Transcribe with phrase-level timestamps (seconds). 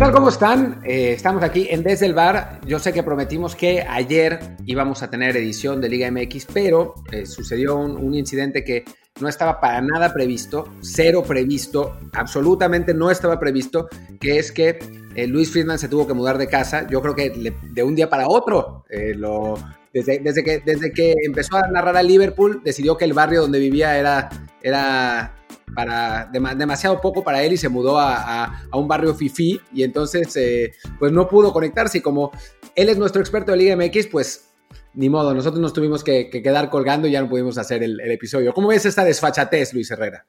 [0.00, 0.14] ¿Qué tal?
[0.14, 0.80] ¿Cómo están?
[0.82, 2.62] Eh, estamos aquí en Desde el Bar.
[2.66, 7.26] Yo sé que prometimos que ayer íbamos a tener edición de Liga MX, pero eh,
[7.26, 8.86] sucedió un, incidente que
[9.20, 14.78] no estaba para nada previsto, cero previsto, absolutamente no estaba previsto, que es que
[15.14, 16.86] eh, Luis Friedman se tuvo que mudar de casa.
[16.88, 18.86] Yo creo que de un día para otro,
[19.16, 19.58] lo,
[19.92, 23.58] desde, desde, que, desde que empezó a narrar a Liverpool, decidió que el barrio donde
[23.58, 24.28] vivía era,
[24.62, 25.34] era
[25.74, 30.72] para demasiado poco para él y se mudó a, un barrio fifi y entonces eh,
[30.98, 32.32] pues no pudo conectarse y como
[32.74, 34.50] él es nuestro experto de Liga MX, pues
[34.94, 38.52] ni modo, nosotros nos tuvimos que, quedar colgando y ya no pudimos hacer el, episodio.
[38.52, 40.26] ¿Cómo ves esta desfachatez, Luis Herrera?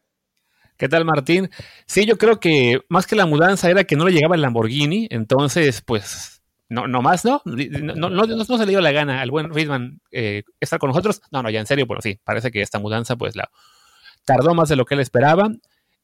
[0.78, 1.50] ¿Qué tal, Martín?
[1.86, 5.08] Sí, yo creo que más que la mudanza era que no le llegaba el Lamborghini,
[5.12, 6.41] entonces, pues,
[6.72, 7.41] no, no más, ¿no?
[7.45, 11.22] No, no, se le dio la gana al buen Friedman eh, estar con nosotros.
[11.30, 13.52] No, no, ya en serio, pero sí, parece que esta mudanza, pues, la,
[14.23, 15.52] tardó más de lo que él esperaba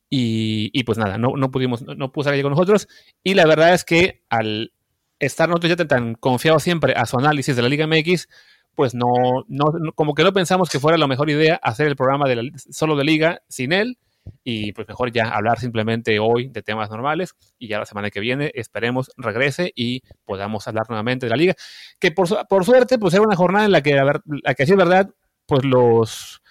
[0.10, 2.88] y, pues nada, no, no pudimos, no, pudo salir con nosotros
[3.24, 4.74] y la verdad es que al
[5.20, 8.28] estar nosotros ya tan confiados siempre a su análisis de la Liga MX,
[8.76, 9.08] pues no,
[9.48, 12.26] no, como que no pensamos que fuera la mejor idea hacer el programa
[12.70, 13.98] solo de Liga sin él
[14.44, 18.20] y pues mejor ya hablar simplemente hoy de temas normales y ya la semana que
[18.20, 21.56] viene esperemos regrese y podamos hablar nuevamente de la liga
[22.00, 24.78] que por, por suerte pues era una jornada en la que, la que sí es
[24.78, 25.10] verdad
[25.46, 26.42] pues los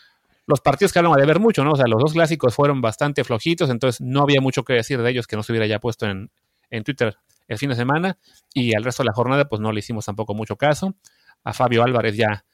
[0.47, 1.73] los partidos que hablan de ver mucho, ¿no?
[1.73, 5.11] O sea, los dos clásicos fueron bastante flojitos, entonces no había mucho que decir de
[5.11, 6.31] ellos que no se hubiera ya puesto en,
[6.85, 7.17] Twitter
[7.49, 8.19] el fin de semana
[8.53, 10.95] y al resto de la jornada pues no le hicimos tampoco mucho caso.
[11.43, 12.45] A Fabio Álvarez ya,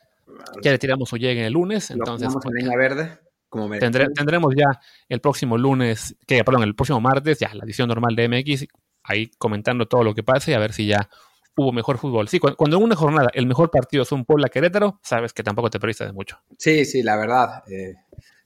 [0.63, 2.29] ya le tiramos su llegue el lunes, entonces...
[2.33, 3.19] Pues, verde.
[3.53, 4.81] Como tendremos ya
[5.11, 8.65] el próximo lunes, que perdón, el próximo martes, ya la edición normal de MX,
[9.05, 11.11] ahí comentando todo lo que pase y a ver si ya
[11.55, 12.29] hubo mejor fútbol.
[12.29, 15.69] Sí, cuando, en una jornada el mejor partido es un Puebla Querétaro, sabes que tampoco
[15.69, 16.39] te perdiste de mucho.
[16.57, 17.63] Sí, sí, la verdad.
[17.71, 17.95] Eh,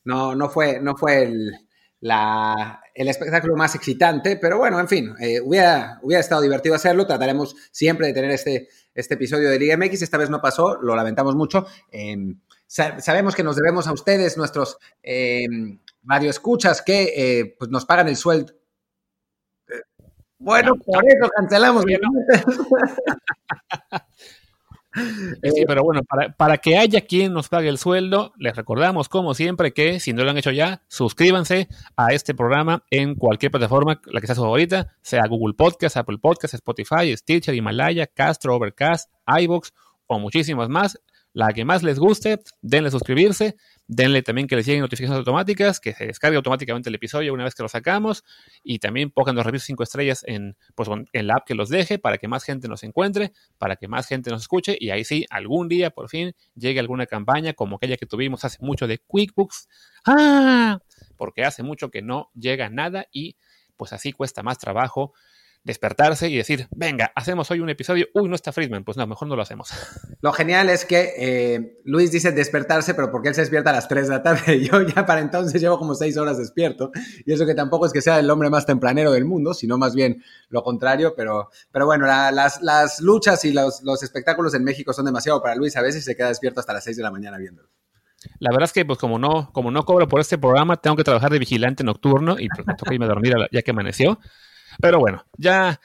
[0.03, 1.53] no, no fue, no fue el,
[2.01, 7.07] el espectáculo más excitante, pero bueno, en fin, eh, hubiera, hubiera estado divertido hacerlo.
[7.07, 10.03] Trataremos siempre de tener este, este episodio de Liga MX.
[10.03, 11.65] Esta vez no pasó, lo lamentamos mucho.
[12.79, 15.47] Em, sabemos que nos debemos a ustedes, nuestros eh,
[16.05, 18.53] radioescuchas, que eh, pues nos pagan el sueldo
[20.39, 21.85] bueno, por eso cancelamos.
[25.43, 26.01] Sí, pero bueno,
[26.39, 30.25] para, que haya quien nos pague el sueldo, les recordamos, como siempre, que si no
[30.25, 31.69] lo han hecho ya, suscríbanse
[31.99, 36.17] a este programa en cualquier plataforma, la que sea su favorita, sea Google Podcast, Apple
[36.17, 39.75] Podcast, Spotify, Stitcher, Himalaya, Castro, Overcast, iBox
[40.07, 40.99] o muchísimas más.
[41.37, 43.57] La que más les guste, denle suscribirse.
[43.87, 47.55] Denle también que les lleguen notificaciones automáticas, que se descargue automáticamente el episodio una vez
[47.55, 48.25] que lo sacamos.
[48.63, 51.99] Y también pongan los reviews 5 estrellas en, pues, en la app que los deje
[51.99, 54.79] para que más gente nos encuentre, para que más gente nos escuche.
[54.81, 58.57] Y ahí sí, algún día por fin llegue alguna campaña como aquella que tuvimos hace
[58.63, 59.69] mucho de QuickBooks.
[60.07, 60.79] ¡Ah!
[61.19, 63.37] Porque hace mucho que no llega nada y
[63.77, 65.13] pues así cuesta más trabajo
[65.67, 69.27] despertarse y decir, venga, hacemos hoy un episodio, uy, no está Friedman, pues no, mejor
[69.27, 69.71] no lo hacemos.
[70.23, 73.89] Lo genial es que eh, Luis dice despertarse, pero porque él se despierta a las
[73.89, 76.93] 3 de la tarde, yo ya para entonces llevo como 6 horas despierto,
[77.25, 79.95] y eso que tampoco es que sea el hombre más tempranero del mundo, sino más
[79.95, 84.93] bien lo contrario, pero, pero bueno, las, las, luchas y los, los, espectáculos en México
[84.93, 87.39] son demasiado para Luis, a veces se queda despierto hasta las 6 de la mañana
[87.39, 87.69] viéndolo.
[88.39, 91.05] La verdad es que, pues, como no, como no cobro por este programa, tengo que
[91.05, 94.19] trabajar de vigilante nocturno y pues me toca irme a dormir ya que amaneció.
[94.81, 95.81] Pero bueno, ya,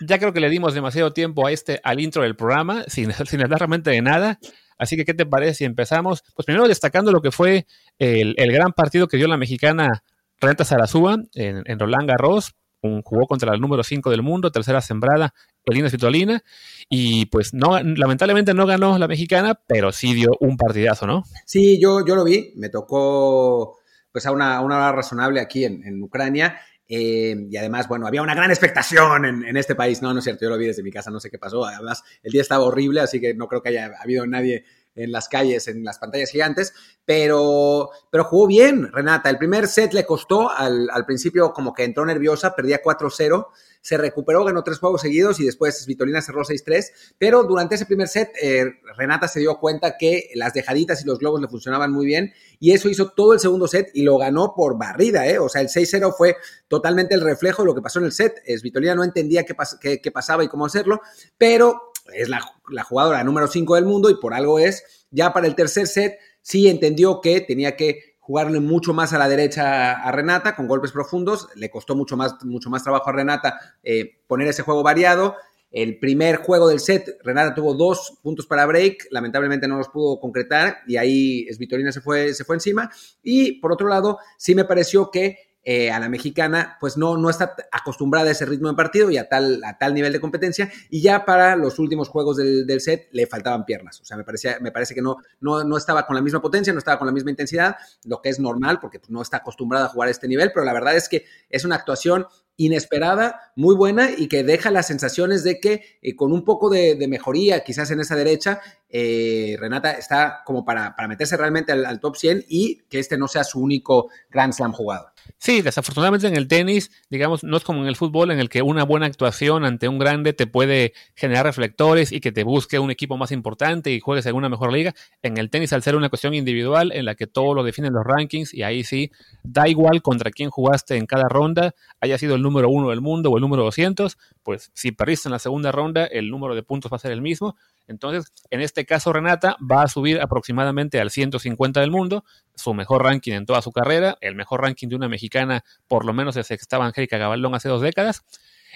[0.00, 3.42] ya creo que le dimos demasiado tiempo a este, al intro del programa, sin, sin
[3.42, 4.38] hablar realmente de nada.
[4.78, 6.24] Así que, ¿qué te parece si empezamos?
[6.34, 7.66] Pues primero destacando lo que fue
[7.98, 10.02] el, gran partido que dio la mexicana
[10.40, 12.54] Renta Sarazúa en, en Roland Garros.
[12.80, 15.34] Un, jugó contra el número 5 del mundo, tercera sembrada,
[15.64, 16.42] Elina Svitolina,
[16.88, 21.22] y pues no, lamentablemente no ganó la mexicana, pero sí dio un partidazo, ¿no?
[21.46, 23.78] Sí, yo, yo lo vi, me tocó
[24.10, 26.58] pues a una, una hora razonable aquí en, en Ucrania,
[26.94, 30.02] eh, y además, bueno, había una gran expectación en, este país.
[30.02, 31.64] No, no es cierto, yo lo vi desde mi casa, no sé qué pasó.
[31.64, 35.26] Además, el día estaba horrible, así que no creo que haya habido nadie en las
[35.30, 36.74] calles, en las pantallas gigantes,
[37.06, 39.30] pero, pero jugó bien, Renata.
[39.30, 43.46] El primer set le costó, al, al principio como que entró nerviosa, perdía 4-0
[43.82, 46.86] se recuperó, ganó tres juegos seguidos y después Vitolina cerró 6-3,
[47.18, 48.64] pero durante ese primer set eh,
[48.96, 52.72] Renata se dio cuenta que las dejaditas y los globos le funcionaban muy bien y
[52.72, 55.38] eso hizo todo el segundo set y lo ganó por barrida, ¿eh?
[55.38, 56.36] o sea, el 6-0 fue
[56.68, 60.00] totalmente el reflejo de lo que pasó en el set, es Vitolina no entendía qué,
[60.00, 61.00] qué, pasaba y cómo hacerlo,
[61.36, 62.40] pero es la,
[62.70, 66.18] la jugadora número 5 del mundo y por algo es, ya para el tercer set
[66.40, 70.92] sí entendió que tenía que jugarle mucho más a la derecha a Renata con golpes
[70.92, 71.48] profundos.
[71.56, 75.34] Le costó mucho más, mucho más trabajo a Renata eh, poner ese juego variado.
[75.72, 80.20] El primer juego del set, Renata tuvo dos puntos para break, lamentablemente no los pudo
[80.20, 82.90] concretar y ahí Esvitorina se fue, se fue encima.
[83.22, 87.30] Y por otro lado, sí me pareció que eh, a la mexicana, pues no, no
[87.30, 90.70] está acostumbrada a ese ritmo de partido y a tal, a tal nivel de competencia.
[90.90, 94.00] Y ya para los últimos juegos del, set le faltaban piernas.
[94.00, 96.72] O sea, me, parecía, me parece que no, no, no estaba con la misma potencia,
[96.72, 99.86] no estaba con la misma intensidad, lo que es normal porque pues, no está acostumbrada
[99.86, 102.26] a jugar a este nivel, pero la verdad es que es una actuación
[102.56, 106.96] inesperada, muy buena y que deja las sensaciones de que eh, con un poco de,
[107.08, 112.00] mejoría quizás en esa derecha, eh, Renata está como para, para meterse realmente al, al,
[112.00, 115.11] top 100 y que este no sea su único Grand Slam jugado.
[115.38, 118.62] Sí, desafortunadamente en el tenis, digamos, no es como en el fútbol en el que
[118.62, 122.90] una buena actuación ante un grande te puede generar reflectores y que te busque un
[122.90, 124.94] equipo más importante y juegues en una mejor liga.
[125.22, 128.04] En el tenis, al ser una cuestión individual en la que todo lo definen los
[128.04, 129.10] rankings y ahí sí,
[129.42, 133.30] da igual contra quién jugaste en cada ronda, haya sido el número uno del mundo
[133.30, 136.92] o el número 200, pues si perdiste en la segunda ronda, el número de puntos
[136.92, 137.56] va a ser el mismo.
[137.88, 143.02] Entonces, en este caso, Renata va a subir aproximadamente al 150 del mundo, su mejor
[143.02, 146.56] ranking en toda su carrera, el mejor ranking de una mexicana, por lo menos desde
[146.56, 148.24] que estaba Angélica Gabaldón hace dos décadas,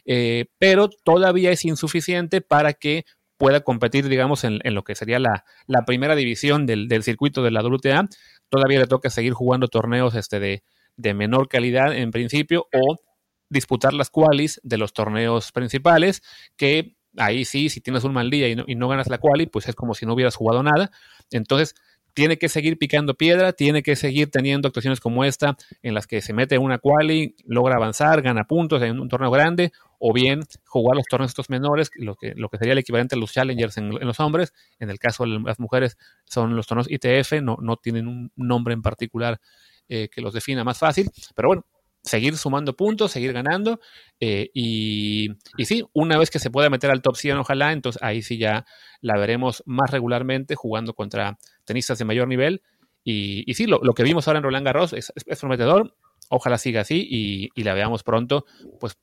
[0.05, 3.05] eh, pero todavía es insuficiente para que
[3.37, 5.45] pueda competir, digamos, en, lo que sería la,
[5.87, 8.09] primera división del, circuito de la WTA.
[8.49, 10.63] Todavía le toca seguir jugando torneos este, de,
[10.97, 12.97] de menor calidad en principio o
[13.49, 16.23] disputar las qualis de los torneos principales,
[16.57, 19.75] que ahí sí, si tienes un mal día y no, ganas la quali, pues es
[19.75, 20.91] como si no hubieras jugado nada.
[21.31, 21.75] Entonces,
[22.17, 26.23] tiene que seguir picando piedra, tiene que seguir teniendo actuaciones como esta, en las que
[26.23, 30.97] se mete una quali, logra avanzar, gana puntos en un torneo grande, o bien jugar
[30.97, 33.91] los torneos estos menores, lo que, lo que sería el equivalente a los challengers en,
[33.91, 34.55] los hombres.
[34.79, 38.73] En el caso de las mujeres son los torneos ITF, no, no tienen un nombre
[38.73, 39.39] en particular
[39.91, 41.11] eh, que los defina más fácil.
[41.35, 41.67] Pero bueno,
[42.07, 43.81] seguir sumando puntos, seguir ganando.
[44.21, 48.03] Eh, y, y, sí, una vez que se pueda meter al top 100, ojalá, entonces
[48.03, 48.65] ahí sí ya
[49.01, 52.63] la veremos más regularmente jugando contra tenistas de mayor nivel.
[53.05, 55.95] Y, y sí, lo, lo, que vimos ahora en Roland Garros es, es, prometedor.
[56.29, 57.07] Ojalá siga así
[57.55, 58.47] y, la veamos pronto.
[58.81, 58.97] Pues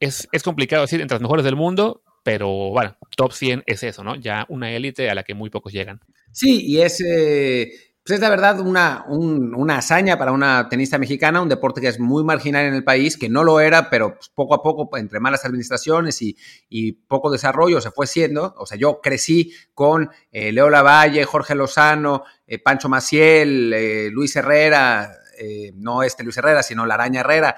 [0.00, 4.04] es, es complicado decir entre las mejores del mundo, pero bueno, top 100 es eso,
[4.04, 4.16] ¿no?
[4.16, 6.00] Ya una élite a la que muy pocos llegan.
[6.32, 7.02] Sí, y es,
[8.08, 11.88] pues es la verdad una, un, una, hazaña para una tenista mexicana, un deporte que
[11.88, 14.96] es muy marginal en el país, que no lo era, pero pues poco a poco,
[14.96, 18.54] entre malas administraciones y, poco desarrollo, se fue siendo.
[18.56, 24.34] O sea, yo crecí con eh, Leo Lavalle, Jorge Lozano, eh, Pancho Maciel, eh, Luis
[24.36, 25.12] Herrera,
[25.74, 27.56] no este Luis Herrera, sino la Araña Herrera,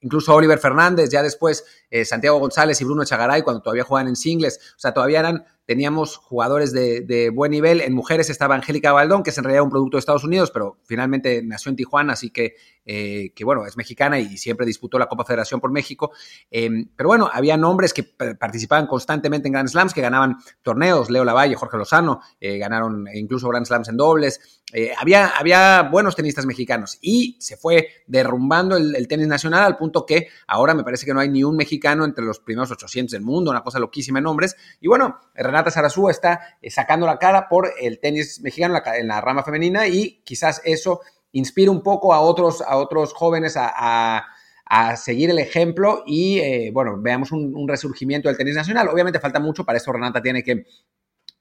[0.00, 1.64] incluso Oliver Fernández, ya después
[2.04, 4.58] Santiago González y Bruno Chagaray, cuando todavía jugaban en singles.
[4.76, 7.82] O sea, todavía eran teníamos jugadores de, buen nivel.
[7.82, 10.78] En mujeres estaba Angélica Baldón, que es en realidad un producto de Estados Unidos, pero
[10.84, 12.54] finalmente nació en Tijuana, así que,
[12.86, 16.12] eh, que bueno, es mexicana y siempre disputó la Copa Federación por México.
[16.50, 21.10] Eh, pero bueno, había nombres que participaban constantemente en Grand Slams, que ganaban torneos.
[21.10, 24.58] Leo Lavalle, Jorge Lozano, eh, ganaron incluso Grand Slams en dobles.
[24.70, 30.04] Eh, había, había buenos tenistas mexicanos y se fue derrumbando el, tenis nacional al punto
[30.04, 33.22] que ahora me parece que no hay ni un mexicano entre los primeros 800 del
[33.22, 34.56] mundo, una cosa loquísima en nombres.
[34.80, 35.20] Y bueno,
[35.58, 39.88] Renata Sarazúa está eh, sacando la cara por el tenis mexicano en la, rama femenina
[39.88, 41.00] y quizás eso
[41.32, 44.26] inspira un poco a otros, a otros jóvenes a, a,
[44.64, 48.88] a seguir el ejemplo y, eh, bueno, veamos un, un, resurgimiento del tenis nacional.
[48.88, 50.64] Obviamente falta mucho, para eso Renata tiene que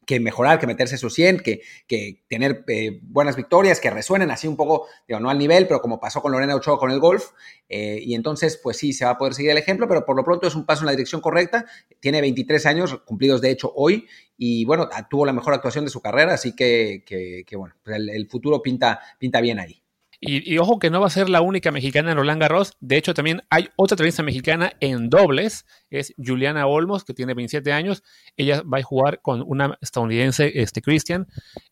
[0.07, 4.47] que mejorar, que meterse su 100, que, que tener eh, buenas victorias, que resuenen así
[4.47, 7.31] un poco, digo, no al nivel, pero como pasó con Lorena Ochoa con el golf.
[7.67, 10.23] Eh, y entonces, pues sí, se va a poder seguir el ejemplo, pero por lo
[10.23, 11.65] pronto es un paso en la dirección correcta.
[11.99, 16.01] Tiene 23 años, cumplidos de hecho hoy, y bueno, tuvo la mejor actuación de su
[16.01, 19.83] carrera, así que, que, bueno, pues el, el futuro pinta, pinta bien ahí.
[20.19, 22.73] Y, y, ojo que no va a ser la única mexicana en Roland Garros.
[22.79, 25.65] De hecho, también hay otra tenista mexicana en dobles.
[25.91, 28.03] Es Juliana Olmos, que tiene 27 años.
[28.35, 31.27] Ella va a jugar con una estadounidense, este Christian,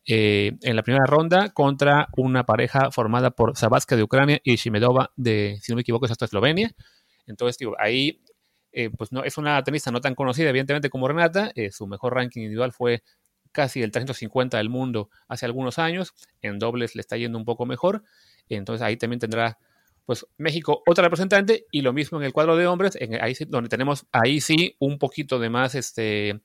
[0.07, 5.11] eh, en la primera ronda contra una pareja formada por Sabatska de Ucrania y Shimedova
[5.15, 6.71] de, si no me equivoco, es hasta Eslovenia.
[7.25, 8.21] Entonces, digo, ahí
[8.77, 11.51] eh, pues no, es una tenista no tan conocida, evidentemente, como Renata.
[11.55, 13.03] Eh, su mejor ranking individual fue
[13.53, 16.13] casi el 350 del mundo hace algunos años.
[16.41, 18.03] En dobles le está yendo un poco mejor.
[18.49, 19.57] Entonces ahí también tendrá
[20.05, 23.45] pues México otra representante y lo mismo en el cuadro de hombres, en, ahí sí,
[23.45, 26.41] donde tenemos ahí sí un poquito de más este,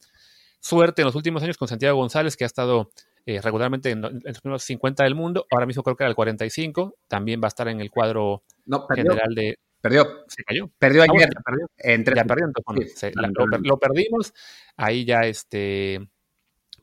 [0.61, 2.91] suerte en los últimos años con Santiago González, que ha estado
[3.27, 6.17] eh, regularmente en, en, los primeros 50 del mundo, ahora mismo creo que era el
[6.17, 9.59] 45, también va a estar en el cuadro no, general de...
[9.81, 10.07] Perdió.
[10.29, 10.71] Se cayó.
[10.79, 11.29] Perdió ayer.
[11.37, 12.47] Ah, bueno, ya perdió.
[12.47, 14.35] Entonces, sí, se, la, lo, lo, perdimos.
[14.77, 16.07] Ahí ya este...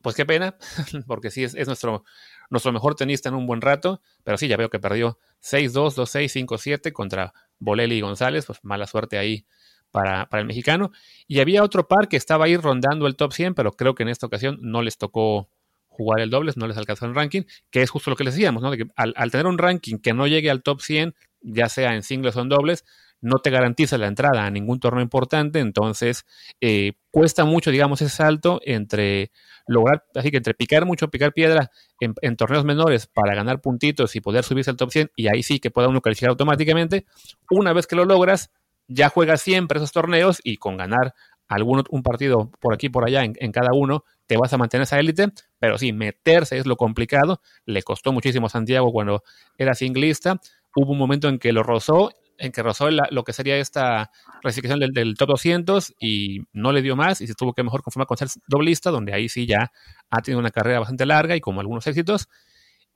[0.02, 0.56] Pues qué pena,
[1.06, 2.04] porque sí es, es nuestro
[2.50, 6.46] nuestro mejor tenista en un buen rato, pero sí, ya veo que perdió 6-2, 2-6,
[6.46, 9.46] 5-7 contra Bolelli y González, pues mala suerte ahí
[9.90, 10.90] para, para, el mexicano.
[11.26, 14.08] Y había otro par que estaba ahí rondando el top 100, pero creo que en
[14.08, 15.50] esta ocasión no les tocó
[15.88, 18.62] jugar el dobles, no les alcanzó el ranking, que es justo lo que les decíamos,
[18.62, 18.70] ¿no?
[18.70, 22.02] Que al, al, tener un ranking que no llegue al top 100, ya sea en
[22.02, 22.84] singles o en dobles,
[23.20, 26.24] no te garantiza la entrada a ningún torneo importante, entonces
[26.60, 29.32] eh, cuesta mucho, digamos, ese salto entre
[29.66, 31.70] lograr, así que entre picar mucho, picar piedra
[32.00, 35.58] en, torneos menores para ganar puntitos y poder subirse al top 100, y ahí sí
[35.58, 37.06] que pueda uno calificar automáticamente,
[37.50, 38.50] una vez que lo logras,
[38.86, 41.14] ya juegas siempre esos torneos y con ganar
[41.46, 44.84] algún un partido por aquí por allá en, en, cada uno, te vas a mantener
[44.84, 47.40] esa élite, pero sí, meterse es lo complicado.
[47.64, 49.22] Le costó muchísimo a Santiago cuando
[49.56, 50.40] era singlista.
[50.76, 54.80] Hubo un momento en que lo rozó en que rozó lo que sería esta clasificación
[54.80, 58.16] del, top 200 y no le dio más y se tuvo que mejor conformar con
[58.16, 59.72] ser doblista, donde ahí sí ya
[60.10, 62.28] ha tenido una carrera bastante larga y como algunos éxitos.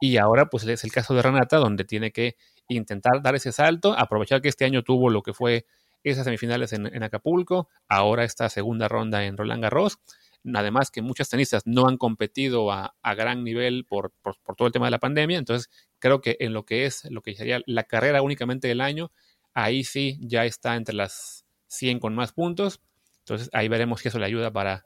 [0.00, 2.36] Y ahora pues es el caso de Renata, donde tiene que
[2.68, 5.66] intentar dar ese salto, aprovechar que este año tuvo lo que fue
[6.04, 9.98] esas semifinales en, Acapulco, ahora esta segunda ronda en Roland Garros.
[10.54, 14.86] Además que muchas tenistas no han competido a, gran nivel por, por, todo el tema
[14.86, 15.70] de la pandemia, entonces
[16.00, 19.12] creo que en lo que es, lo que sería la carrera únicamente del año,
[19.54, 22.80] ahí sí ya está entre las 100 con más puntos.
[23.20, 24.84] Entonces ahí veremos que eso le ayuda para,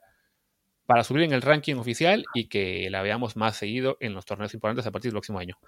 [0.86, 4.54] para subir en el ranking oficial y que la veamos más seguido en los torneos
[4.54, 5.58] importantes a partir del próximo año.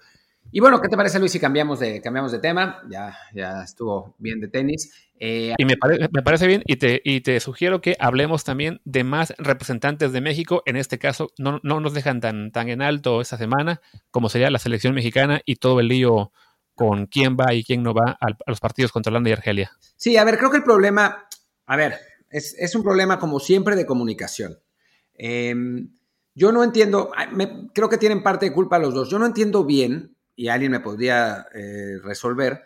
[0.51, 2.81] Y bueno, ¿qué te parece, Luis, si cambiamos de, cambiamos de tema?
[2.89, 4.91] Ya, ya estuvo bien de tenis.
[5.19, 5.75] Eh, y me,
[6.11, 10.21] me, parece bien y te, y te sugiero que hablemos también de más representantes de
[10.21, 10.63] México.
[10.65, 14.49] En este caso, no, no nos dejan tan, tan en alto esta semana como sería
[14.49, 16.31] la selección mexicana y todo el lío
[16.79, 19.69] con quién va y quién no va a, los partidos contra Holanda y Argelia.
[19.97, 21.27] Sí, a ver, creo que el problema,
[21.65, 24.57] a ver, es, un problema como siempre de comunicación.
[25.13, 25.89] Em,
[26.33, 27.11] yo no entiendo,
[27.73, 29.09] creo que tienen parte de culpa los dos.
[29.09, 32.61] Yo no entiendo bien, y alguien me podría eh, resolver,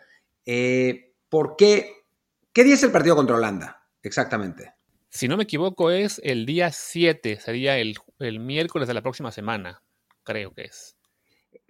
[0.46, 2.04] eh, por qué,
[2.52, 4.74] qué día es el partido contra Holanda, exactamente.
[5.08, 9.32] Si no me equivoco, es el día 7, sería el, el miércoles de la próxima
[9.32, 9.82] semana,
[10.22, 10.93] creo que es.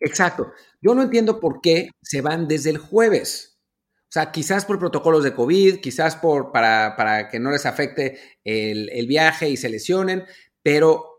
[0.04, 0.52] Exacto.
[0.80, 3.58] Yo no entiendo por qué se van desde el jueves.
[4.02, 8.20] O sea, quizás por protocolos de COVID, quizás por, para, para que no les afecte
[8.44, 10.25] el, el, viaje y se lesionen,
[10.62, 11.14] pero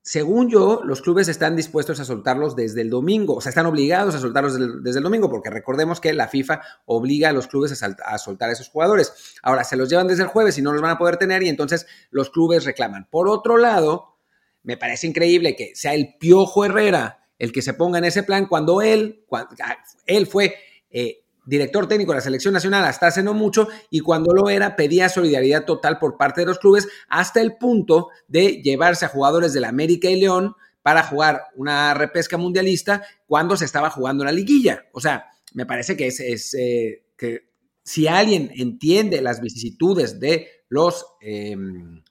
[0.00, 4.14] según yo, los clubes están dispuestos a soltarlos desde el domingo, o sea, están obligados
[4.14, 7.94] a soltarlos desde el, domingo, porque recordemos que la FIFA obliga a los clubes a,
[8.06, 9.12] a, soltar a esos jugadores.
[9.42, 11.50] Ahora, se los llevan desde el jueves y no los van a poder tener y
[11.50, 13.06] entonces los clubes reclaman.
[13.10, 14.16] Por otro lado,
[14.62, 18.46] me parece increíble que sea el Piojo Herrera el que se ponga en ese plan
[18.46, 20.54] cuando él, ah, él fue
[20.90, 24.76] eh, director técnico de la selección nacional hasta hace no mucho y cuando lo era
[24.76, 29.52] pedía solidaridad total por parte de los clubes hasta el punto de llevarse a jugadores
[29.52, 34.32] de la América y León para jugar una repesca mundialista cuando se estaba jugando la
[34.32, 34.86] liguilla.
[34.92, 37.48] O sea, me parece que es, eh, que
[37.82, 42.02] si alguien entiende las vicisitudes de los em,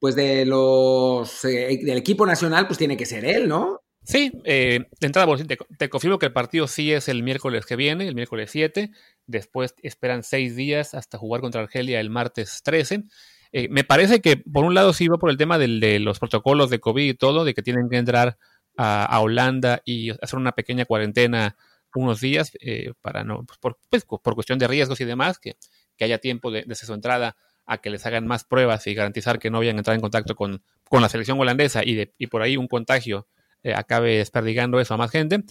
[0.00, 3.80] pues de los eh, del equipo nacional, pues tiene que ser él, ¿no?
[4.04, 5.32] Sí, eh, de entrada,
[5.78, 8.90] te, confirmo que el partido sí es el miércoles que viene, el miércoles 7.
[9.26, 13.04] Después esperan seis días hasta jugar contra Argelia el martes 13.
[13.52, 16.70] Eh, me parece que, por un lado, sí va por el tema de los protocolos
[16.70, 18.38] de COVID y todo, de que tienen que entrar
[18.76, 21.56] a, Holanda y hacer una pequeña cuarentena
[21.94, 25.56] unos días eh, para no, pues, por, pues, por, cuestión de riesgos y demás, que,
[25.96, 29.38] que haya tiempo de, desde su entrada a que les hagan más pruebas y garantizar
[29.38, 32.28] que no vayan a entrar en contacto con, con la selección holandesa y, de, y
[32.28, 33.26] por ahí un contagio
[33.62, 35.44] eh, acabe desperdigando eso a más gente.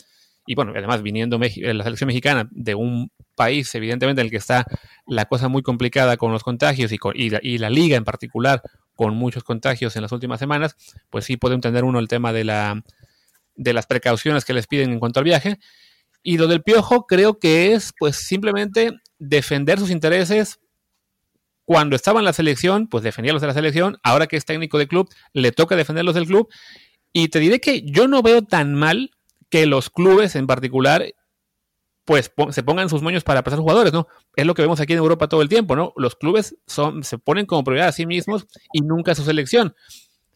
[0.46, 4.38] Y bueno, además viniendo eh, la selección mexicana de un país, evidentemente, en el que
[4.38, 4.66] está
[5.06, 8.63] la cosa muy complicada con los contagios y, con, y, la, liga en particular,
[8.96, 10.75] con muchos contagios en las últimas semanas,
[11.12, 12.84] pues sí puede entender uno el tema de, la,
[13.56, 15.60] de las precauciones que les piden en cuanto al viaje.
[16.24, 20.60] Y lo del piojo creo que es pues simplemente defender sus intereses.
[21.63, 23.98] Cuando estaba en la selección, pues defendía los de la selección.
[24.01, 26.50] Ahora que es técnico de club, le toca defenderlos del club.
[27.13, 29.12] Y te diré que yo no veo tan mal
[29.50, 31.13] que los clubes en particular
[32.10, 34.08] pues se pongan sus moños para pasar jugadores, ¿no?
[34.36, 35.94] Es lo que vemos aquí en Europa todo el tiempo, ¿no?
[35.96, 39.75] Los clubes son, se ponen como prioridad a sí mismos y nunca a su selección.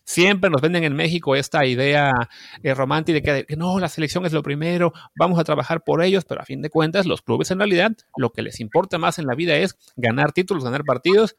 [0.06, 2.12] Siempre nos venden en México esta idea
[2.62, 6.26] eh, romántica de que, no, la selección es lo primero, vamos a trabajar por ellos,
[6.26, 9.26] pero a fin de cuentas los clubes en realidad lo que les importa más en
[9.26, 11.38] la vida es ganar títulos, ganar partidos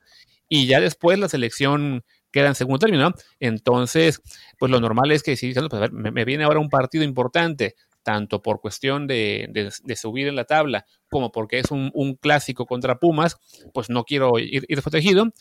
[0.49, 3.13] y ya después la selección queda en segundo término.
[3.39, 4.21] Entonces,
[4.59, 8.61] pues lo normal es que si pues, me, viene ahora un partido importante, tanto por
[8.61, 13.39] cuestión de, subir en la tabla como porque es un, clásico contra Pumas,
[13.73, 15.33] pues no quiero ir, ir desprotegido.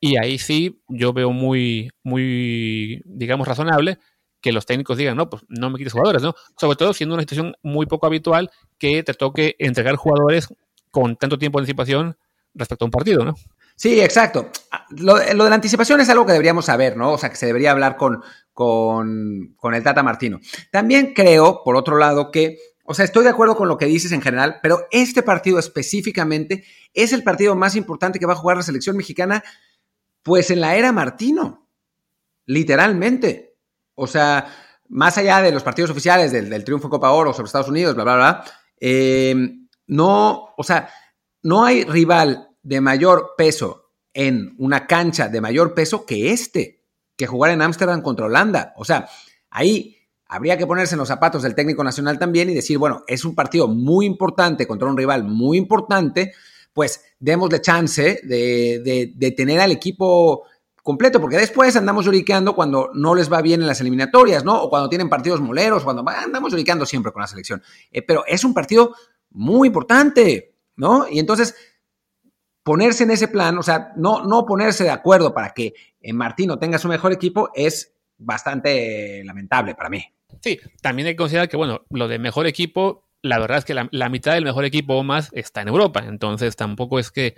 [0.00, 3.98] Y ahí sí yo veo muy, muy, digamos, razonable
[4.40, 6.34] que los técnicos digan, no, pues no me quites jugadores, ¿no?
[6.58, 10.48] Sobre todo siendo una situación muy poco habitual que te toque entregar jugadores
[10.90, 12.16] con tanto tiempo de anticipación
[12.54, 13.34] respecto a un partido, ¿no?
[13.82, 14.48] Sí, exacto.
[14.90, 17.14] Lo, de la anticipación es algo que deberíamos saber, ¿no?
[17.14, 18.22] O sea, que se debería hablar con,
[18.52, 20.38] con, el Tata Martino.
[20.70, 24.12] También creo, por otro lado, que, o sea, estoy de acuerdo con lo que dices
[24.12, 26.62] en general, pero este partido específicamente
[26.94, 29.42] es el partido más importante que va a jugar la selección mexicana,
[30.22, 31.68] pues en la era Martino,
[32.46, 33.56] literalmente.
[33.96, 34.46] O sea,
[34.90, 38.14] más allá de los partidos oficiales del, triunfo Copa Oro sobre Estados Unidos, bla, bla,
[38.14, 38.44] bla,
[38.78, 39.34] eh,
[39.88, 40.88] no, o sea,
[41.42, 46.84] no hay rival de mayor peso en una cancha de mayor peso que este,
[47.16, 48.74] que jugar en Ámsterdam contra Holanda.
[48.76, 49.08] O sea,
[49.50, 53.24] ahí habría que ponerse en los zapatos del técnico nacional también y decir, bueno, es
[53.24, 56.32] un partido muy importante contra un rival muy importante,
[56.72, 60.44] pues démosle chance de, de, tener al equipo
[60.82, 64.62] completo, porque después andamos lloriqueando cuando no les va bien en las eliminatorias, ¿no?
[64.62, 67.62] O cuando tienen partidos moleros, cuando andamos lloriqueando siempre con la selección.
[67.90, 68.94] Eh, pero es un partido
[69.30, 71.06] muy importante, ¿no?
[71.10, 71.54] Y entonces
[72.62, 76.58] ponerse en ese plan, o sea, no, no ponerse de acuerdo para que en Martino
[76.58, 80.04] tenga su mejor equipo es bastante lamentable para mí.
[80.40, 83.74] Sí, también hay que considerar que, bueno, lo de mejor equipo, la verdad es que
[83.74, 86.04] la, mitad del mejor equipo o más está en Europa.
[86.06, 87.34] Entonces tampoco es que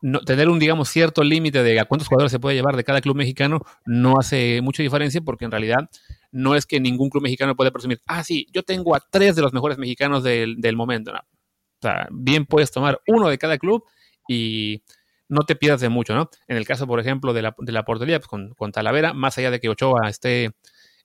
[0.00, 3.00] no, tener un, digamos, cierto límite de a cuántos jugadores se puede llevar de cada
[3.00, 5.88] club mexicano no hace mucha diferencia porque en realidad
[6.30, 9.42] no es que ningún club mexicano pueda presumir, ah, sí, yo tengo a tres de
[9.42, 11.12] los mejores mexicanos del, momento.
[11.12, 11.16] O
[11.80, 13.84] sea, bien puedes tomar uno de cada club
[14.28, 14.82] y
[15.28, 16.30] no te pierdas de mucho, ¿no?
[16.48, 19.38] En el caso, por ejemplo, de la, de la portería, pues con, con Talavera, más
[19.38, 20.52] allá de que Ochoa esté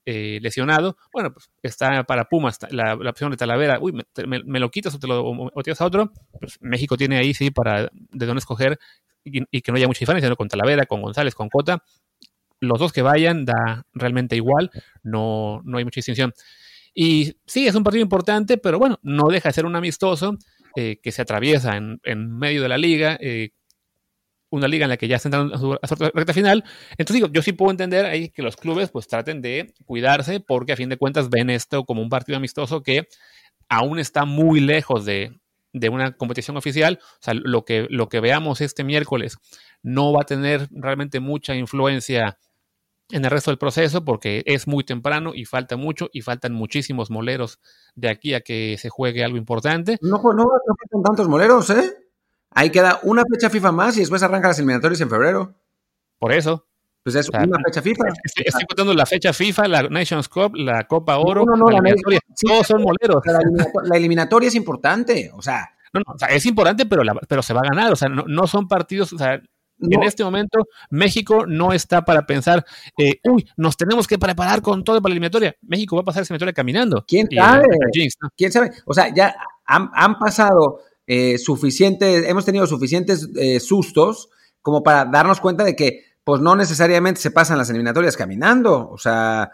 [0.06, 3.94] eh, lesionado, bueno, pues está para Pumas la, opción de Talavera, uy,
[4.26, 7.90] me, lo quitas o te lo tiras a otro, pues México tiene ahí sí para
[7.92, 8.80] de dónde escoger
[9.24, 10.36] y, que no haya mucha diferencia, ¿no?
[10.36, 11.84] Con Talavera, con González, con Cota,
[12.60, 14.72] los dos que vayan da realmente igual,
[15.04, 16.34] no, no hay mucha distinción.
[16.94, 20.38] Y sí, es un partido importante, pero bueno, no deja de ser un amistoso
[20.76, 23.52] eh, que se atraviesa en, en, medio de la liga, eh,
[24.50, 26.64] una liga en la que ya entrando a su, recta final.
[26.92, 30.74] Entonces digo, yo sí puedo entender ahí que los clubes pues traten de cuidarse porque
[30.74, 33.08] a fin de cuentas ven esto como un partido amistoso que
[33.68, 35.40] aún está muy lejos de,
[35.90, 37.00] una competición oficial.
[37.02, 39.38] O sea, lo que, lo que veamos este miércoles
[39.84, 42.38] no va a tener realmente mucha influencia
[43.12, 47.10] en el resto del proceso porque es muy temprano y falta mucho y faltan muchísimos
[47.10, 47.60] moleros
[47.96, 49.98] de aquí a que se juegue algo importante.
[50.02, 51.98] No, no, no faltan tantos moleros, ¿eh?
[52.52, 55.56] Ahí queda una fecha FIFA más y después arranca las eliminatorias en febrero.
[56.18, 56.66] Por eso.
[57.04, 58.04] Pues es una fecha FIFA.
[58.24, 62.20] Estoy, contando la fecha FIFA, la Nations Cup, la Copa Oro, no, no, la, eliminatoria.
[62.42, 63.24] Todos son moleros.
[63.84, 65.70] La eliminatoria, es importante, o sea.
[65.94, 67.94] No, no, o sea, es importante, pero, pero se va a ganar.
[67.94, 69.42] O sea, no, son partidos, o sea,
[69.80, 72.66] en este momento México no está para pensar,
[72.98, 75.56] eh, uy, nos tenemos que preparar con todo para la eliminatoria.
[75.62, 77.06] México va a pasar esa eliminatoria caminando.
[77.08, 77.66] ¿Quién sabe?
[78.36, 78.72] ¿Quién sabe?
[78.86, 84.30] O sea, ya han, han pasado eh, suficientes, hemos tenido suficientes eh, sustos
[84.62, 88.98] como para darnos cuenta de que pues no necesariamente se pasan las eliminatorias caminando, o
[89.00, 89.50] sea...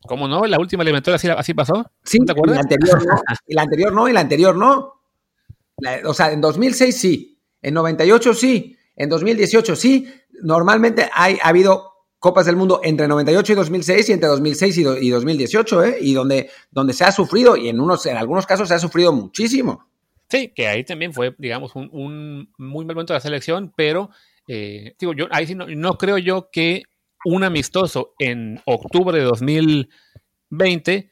[0.00, 0.44] ¿Cómo no?
[0.46, 1.88] ¿La última eliminatoria así, pasó?
[2.02, 2.56] Sí, ¿te acuerdas?
[2.56, 4.94] La anterior no, y la anterior no, y la anterior no.
[6.04, 10.12] o sea, en 2006 sí, en 98 sí, en 2018 sí.
[10.42, 15.10] Normalmente hay, ha habido Copas del Mundo entre 98 y 2006 y entre 2006 y,
[15.10, 15.98] 2018, ¿eh?
[16.00, 19.12] Y donde, donde se ha sufrido, y en, unos, en algunos casos se ha sufrido
[19.12, 19.86] muchísimo.
[20.28, 24.10] Sí, que ahí también fue, digamos, un, muy mal momento de la selección, pero
[24.48, 26.82] eh, digo, yo ahí sí no, creo yo que
[27.24, 31.10] un amistoso en octubre de 2020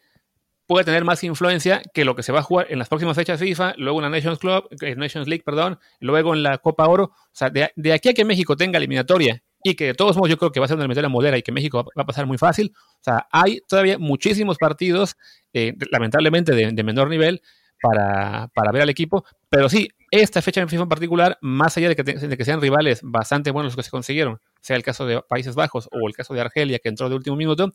[0.66, 3.40] pueda tener más influencia que lo que se va a jugar en las próximas fechas
[3.40, 7.05] FIFA, luego en la Nations Club, eh, Nations League, perdón, luego en la Copa Oro.
[7.05, 10.37] O sea, de, aquí a que México tenga eliminatoria y que de todos modos yo
[10.37, 12.38] creo que va a ser una eliminatoria modera y que México va, a pasar muy
[12.38, 12.72] fácil.
[12.76, 15.16] O sea, hay todavía muchísimos partidos,
[15.52, 17.42] eh, lamentablemente de, menor nivel,
[17.81, 19.24] para, para, ver al equipo.
[19.48, 22.61] Pero sí, esta fecha en FIFA en particular, más allá de que, de que, sean
[22.61, 26.14] rivales bastante buenos los que se consiguieron, sea el caso de Países Bajos o el
[26.14, 27.72] caso de Argelia que entró de último minuto,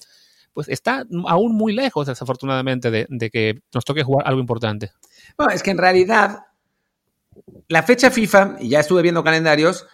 [0.53, 4.91] pues está aún muy lejos, desafortunadamente, de, que nos toque jugar algo importante.
[5.37, 6.45] Bueno, es que en realidad
[7.67, 9.87] la fecha FIFA, y ya estuve viendo calendarios,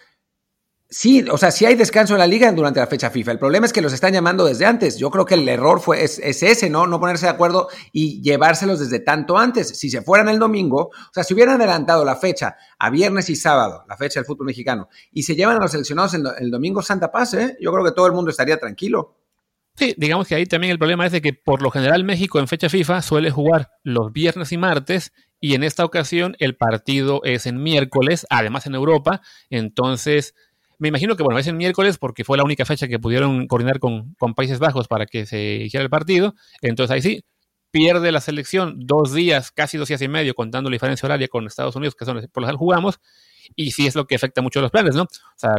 [0.90, 3.32] Sí, o sea, sí hay descanso en la liga durante la fecha FIFA.
[3.32, 4.96] El problema es que los están llamando desde antes.
[4.96, 6.86] Yo creo que el error fue, es, ese, ¿no?
[6.86, 9.68] No ponerse de acuerdo y llevárselos desde tanto antes.
[9.68, 13.36] Si se fueran el domingo, o sea, si hubieran adelantado la fecha a viernes y
[13.36, 16.80] sábado, la fecha del fútbol mexicano, y se llevan a los seleccionados el, el domingo
[16.80, 17.58] Santa Paz, ¿eh?
[17.60, 19.14] Yo creo que todo el mundo estaría tranquilo.
[19.78, 22.48] Sí, digamos que ahí también el problema es de que por lo general México en
[22.48, 27.46] fecha FIFA suele jugar los viernes y martes y en esta ocasión el partido es
[27.46, 30.34] en miércoles, además en Europa, entonces
[30.78, 33.78] me imagino que, bueno, es el miércoles porque fue la única fecha que pudieron coordinar
[33.78, 36.34] con, Países Bajos para que se hiciera el partido.
[36.60, 37.24] Entonces ahí sí,
[37.70, 41.46] pierde la selección dos días, casi dos días y medio, contando la diferencia horaria con
[41.46, 42.98] Estados Unidos, que son por los que jugamos,
[43.54, 45.02] y sí es lo que afecta mucho los planes, ¿no?
[45.02, 45.52] O sea,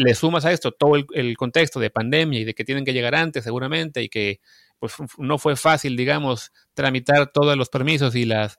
[0.00, 3.14] le sumas a esto todo el, contexto de pandemia y de que tienen que llegar
[3.14, 4.40] antes seguramente y que
[4.78, 8.58] pues no fue fácil, digamos, tramitar todos los permisos y las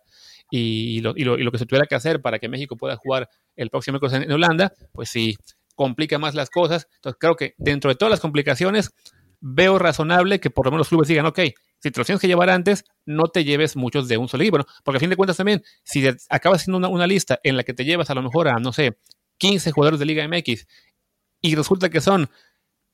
[0.51, 3.69] y lo, y, lo, que se tuviera que hacer para que México pueda jugar el
[3.69, 5.37] próximo miércoles en, Holanda, pues sí,
[5.75, 6.87] complica más las cosas.
[6.95, 8.91] Entonces creo que dentro de todas las complicaciones,
[9.39, 11.39] veo razonable que por lo menos los clubes digan, ok,
[11.79, 14.59] si te los tienes que llevar antes, no te lleves muchos de un solo equipo,
[14.83, 17.73] porque a fin de cuentas también, si acabas haciendo una, una, lista en la que
[17.73, 18.97] te llevas a lo mejor a, no sé,
[19.41, 20.67] 15 jugadores de Liga MX
[21.41, 22.29] y resulta que son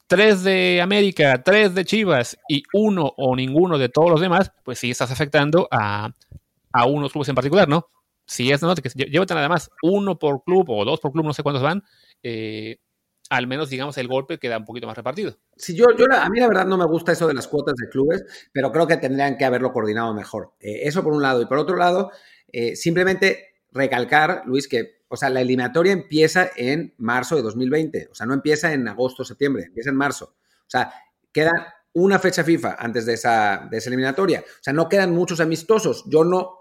[0.07, 4.79] tres de América, tres de Chivas y uno o ninguno de todos los demás, pues
[4.79, 6.11] sí estás afectando a,
[6.71, 7.87] a unos clubes en particular, ¿no?
[8.25, 11.33] Si es, no, que llévate nada más uno por club o dos por club, no
[11.33, 11.83] sé cuántos van,
[12.23, 12.77] eh,
[13.29, 15.37] al menos, digamos, el golpe queda un poquito más repartido.
[15.55, 18.23] Sí, yo, a mí la verdad no me gusta eso de las cuotas de clubes,
[18.53, 20.53] pero creo que tendrían que haberlo coordinado mejor.
[20.59, 21.41] Eh, eso por un lado.
[21.41, 22.11] Y por otro lado,
[22.51, 28.09] eh, simplemente recalcar, Luis, que, o sea, la eliminatoria empieza en marzo de 2020.
[28.11, 30.35] O sea, no empieza en agosto, septiembre, empieza en marzo.
[30.35, 30.93] O sea,
[31.31, 34.41] queda una fecha FIFA antes de esa, de esa eliminatoria.
[34.41, 36.03] O sea, no quedan muchos amistosos.
[36.07, 36.59] Yo no,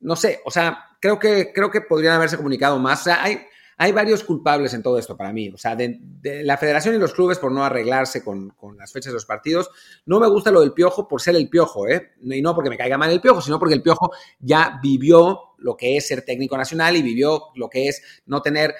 [0.00, 3.00] no sé, o sea, creo que, creo que podrían haberse comunicado más.
[3.00, 3.40] O sea, hay,
[3.76, 5.48] hay varios culpables en todo esto para mí.
[5.48, 6.00] O sea, de,
[6.42, 9.70] la federación y los clubes por no arreglarse con, las fechas de los partidos.
[10.06, 12.12] No me gusta lo del piojo por ser el piojo, ¿eh?
[12.22, 15.76] Y no porque me caiga mal el piojo, sino porque el piojo ya vivió lo
[15.76, 18.74] que es ser técnico nacional y vivió lo que es no tener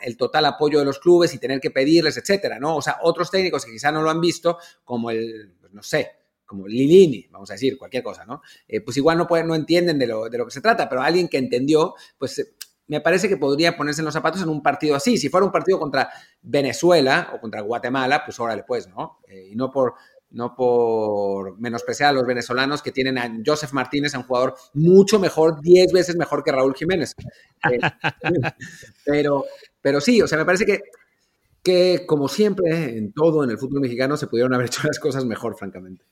[0.00, 2.76] el total apoyo de los clubes y tener que pedirles, etcétera, ¿no?
[2.76, 6.12] O sea, otros técnicos que quizá no lo han visto, como el, pues no sé,
[6.46, 8.40] como Lilini, vamos a decir, cualquier cosa, ¿no?
[8.68, 11.02] Eh, pues igual no, pueden, no entienden de lo, de lo que se trata, pero
[11.02, 12.54] alguien que entendió, pues
[12.88, 15.18] me parece que podría ponerse en los zapatos en un partido así.
[15.18, 16.10] Si fuera un partido contra
[16.42, 19.18] Venezuela o contra Guatemala, pues órale, pues, ¿no?
[19.28, 19.94] Eh, y no por,
[20.30, 25.18] no por menospreciar a los venezolanos que tienen a Joseph Martínez, a un jugador mucho
[25.18, 27.14] mejor, 10 veces mejor que Raúl Jiménez.
[27.70, 27.78] Eh,
[29.04, 29.44] pero,
[29.80, 30.80] pero sí, o sea, me parece que,
[31.62, 35.24] que como siempre en todo en el fútbol mexicano se pudieron haber hecho las cosas
[35.24, 36.04] mejor, francamente.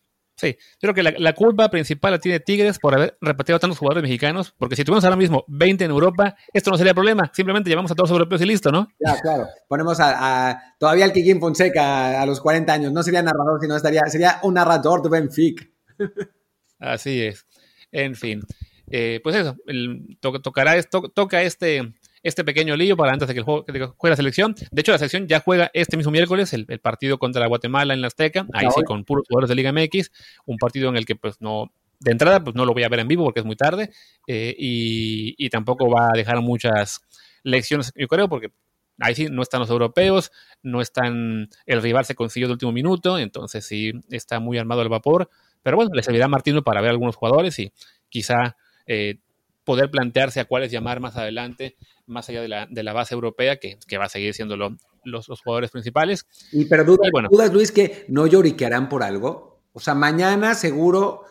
[0.44, 4.02] Sí, creo que la, culpa principal la tiene Tigres por haber repartido a tantos jugadores
[4.02, 7.90] mexicanos, porque si tuviéramos ahora mismo 20 en Europa, esto no sería problema, simplemente llevamos
[7.90, 8.88] a todos los europeos y listo, ¿no?
[9.00, 13.59] Ya, claro, ponemos a, todavía al Kikín Fonseca a, los 40 años, no sería narrador,
[13.59, 15.64] sino estaría, sería un narrador de Benfica.
[16.78, 17.46] Así es,
[17.90, 18.42] en fin,
[18.90, 23.40] eh, pues eso, el, tocará esto, toca este este pequeño lío para antes de que,
[23.40, 23.64] el juego,
[23.96, 24.56] juegue la selección.
[24.72, 28.08] De hecho, la selección ya juega este mismo miércoles el, partido contra Guatemala en la
[28.08, 30.10] Azteca, ahí sí con puros jugadores de Liga MX,
[30.46, 33.00] un partido en el que pues no, de entrada pues no lo voy a ver
[33.00, 33.90] en vivo porque es muy tarde
[34.26, 37.02] eh, y, tampoco va a dejar muchas
[37.42, 38.50] lecciones, yo creo, porque
[38.98, 40.32] ahí sí no están los europeos,
[40.62, 44.88] no están, el rival se consiguió de último minuto, entonces sí está muy armado el
[44.88, 45.28] vapor,
[45.62, 47.72] pero bueno, le servirá a Martino para ver algunos jugadores y
[48.08, 48.56] quizá
[48.87, 49.18] eh,
[49.64, 53.56] poder plantearse a cuáles llamar más adelante, más allá de la, de la base europea,
[53.56, 54.72] que, que, va a seguir siendo los,
[55.04, 56.26] los, jugadores principales.
[56.52, 59.62] Y pero dudas, dudas, Luis, que no lloriquearán por algo.
[59.72, 61.24] O sea, mañana seguro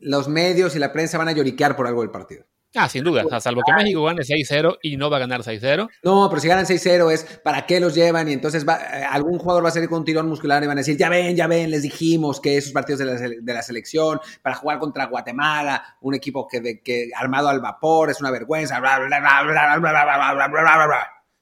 [0.00, 2.44] los medios y la prensa van a lloriquear por algo del partido.
[2.74, 5.90] Ah, sin duda, salvo que México gane 6-0 y no va a ganar 6-0.
[6.02, 9.38] No, pero si ganan 6-0 es para qué los llevan y entonces va, eh, algún
[9.38, 11.46] jugador va a salir con un tirón muscular y van a decir, ya ven, ya
[11.46, 15.96] ven, les dijimos que esos partidos de la, de la selección para jugar contra Guatemala,
[16.00, 18.80] un equipo que, de, que armado al vapor es una vergüenza,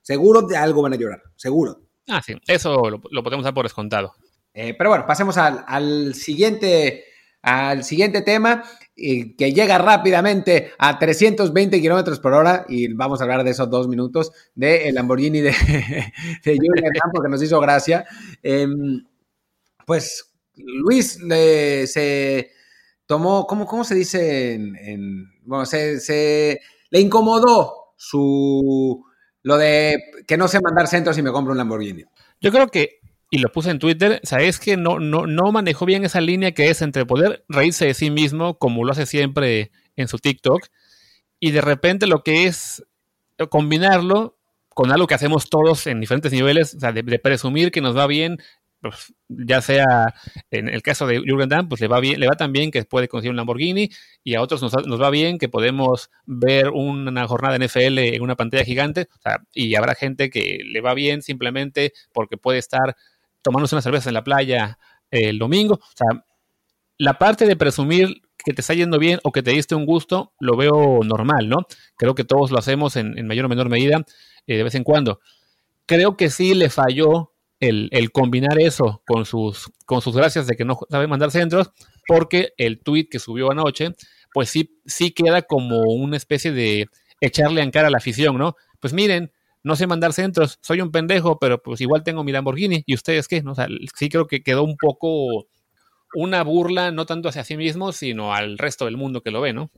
[0.02, 1.80] Seguro de algo van a llorar, seguro.
[2.08, 4.14] Ah, sí, eso lo, lo podemos dar por descontado.
[4.52, 7.04] Eh, pero bueno, pasemos al, al siguiente
[7.42, 8.62] al siguiente tema
[8.94, 13.88] que llega rápidamente a 320 kilómetros por hora y vamos a hablar de esos dos
[13.88, 15.50] minutos del el Lamborghini de,
[16.44, 18.05] de Julian porque nos hizo gracia.
[18.42, 19.03] Em,
[19.87, 21.18] pues Luis
[21.87, 22.50] se
[23.07, 24.55] tomó, ¿cómo, cómo se dice?
[24.55, 29.05] En, bueno, se, le incomodó su
[29.42, 32.05] lo de que no sé mandar centros y me compro un Lamborghini.
[32.40, 32.99] Yo creo que
[33.30, 36.68] y lo puse en Twitter, sabes que no, no, no manejó bien esa línea que
[36.68, 40.66] es entre poder reírse de sí mismo, como lo hace siempre en su TikTok,
[41.38, 42.84] y de repente lo que es
[43.48, 44.36] combinarlo
[44.68, 48.06] con algo que hacemos todos en diferentes niveles, o sea, de, presumir que nos va
[48.06, 48.38] bien,
[48.80, 50.14] pues, ya sea
[50.50, 52.82] en el caso de Jürgen Damm, pues le va bien, le va tan bien que
[52.84, 53.90] puede conseguir un Lamborghini,
[54.24, 58.22] y a otros nos, nos, va bien que podemos ver una jornada en NFL en
[58.22, 62.58] una pantalla gigante, o sea, y habrá gente que le va bien simplemente porque puede
[62.58, 62.96] estar
[63.42, 64.79] tomándose una cerveza en la playa
[65.11, 65.74] el domingo.
[65.74, 66.24] O sea,
[66.98, 70.33] la parte de presumir que te está yendo bien o que te diste un gusto,
[70.40, 71.66] lo veo normal, ¿no?
[71.96, 74.05] Creo que todos lo hacemos en, mayor o menor medida
[74.46, 75.20] eh, de vez en cuando.
[75.87, 80.64] Creo que sí le falló el, combinar eso con sus, con sus gracias de que
[80.64, 81.70] no sabe mandar centros,
[82.07, 83.90] porque el tweet que subió anoche,
[84.33, 86.88] pues sí, sí queda como una especie de
[87.20, 88.57] echarle en cara a la afición, ¿no?
[88.81, 92.82] Pues miren, no sé mandar centros, soy un pendejo, pero pues igual tengo mi Lamborghini.
[92.86, 93.42] ¿Y ustedes qué?
[93.42, 93.54] ¿No?
[93.96, 95.46] Sí creo que quedó un poco,
[96.14, 99.52] una burla no tanto hacia sí mismo, sino al resto del mundo que lo ve,
[99.52, 99.70] ¿no?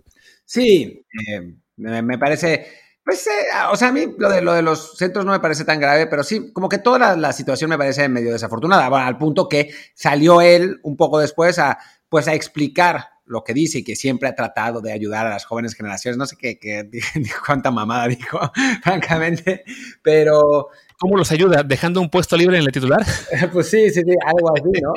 [0.44, 2.66] Sí, eh, me, parece,
[3.04, 3.30] pues, eh,
[3.70, 6.06] o sea, a mí lo de, lo de los centros no me parece tan grave,
[6.06, 10.40] pero sí, como que toda la, situación me parece medio desafortunada, al punto que salió
[10.40, 14.34] él un poco después a, pues, a explicar lo que dice y que siempre ha
[14.34, 16.18] tratado de ayudar a las jóvenes generaciones.
[16.18, 16.88] No sé qué, qué
[17.46, 18.38] cuánta mamada dijo,
[18.82, 19.64] francamente,
[20.02, 20.68] pero...
[20.98, 21.64] ¿Cómo los ayuda?
[21.64, 23.04] ¿Dejando un puesto libre en el titular?
[23.52, 24.92] pues sí, sí, sí, algo así, ¿no?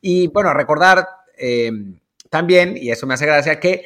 [0.00, 1.70] y bueno, recordar eh,
[2.30, 3.84] también, y eso me hace gracia, que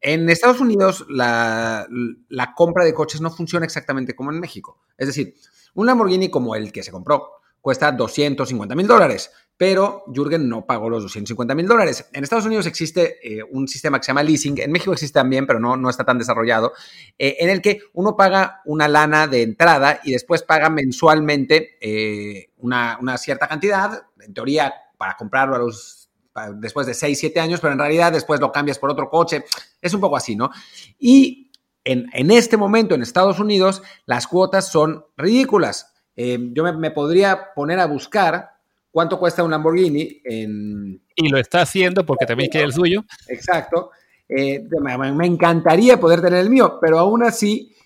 [0.00, 1.86] en Estados Unidos la,
[2.28, 4.82] la compra de coches no funciona exactamente como en México.
[4.98, 5.34] Es decir,
[5.74, 10.90] un Lamborghini como el que se compró cuesta 250 mil dólares pero Jürgen no pagó
[10.90, 12.08] los 250 mil dólares.
[12.12, 15.46] En Estados Unidos existe eh, un sistema que se llama leasing, en México existe también,
[15.46, 16.72] pero no, no está tan desarrollado,
[17.18, 22.50] eh, en el que uno paga una lana de entrada y después paga mensualmente eh,
[22.58, 26.10] una, cierta cantidad, en teoría para comprarlo a los,
[26.56, 29.44] después de 6, 7 años, pero en realidad después lo cambias por otro coche,
[29.80, 30.50] es un poco así, ¿no?
[30.98, 31.50] Y
[31.84, 35.94] en, en este momento en Estados Unidos las cuotas son ridículas.
[36.16, 38.55] yo me podría poner a buscar
[38.96, 40.22] cuánto cuesta un Lamborghini.
[40.24, 41.02] En...
[41.16, 43.04] Y lo está haciendo porque también quiere el suyo.
[43.28, 43.90] Exacto.
[44.26, 47.76] Eh, me, encantaría poder tener el mío, pero aún así,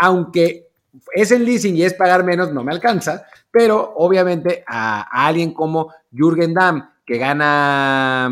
[0.00, 0.66] aunque,
[1.14, 3.26] es en leasing y es pagar menos, no me alcanza.
[3.48, 8.28] Pero obviamente a, alguien como Jürgen Damm, que gana,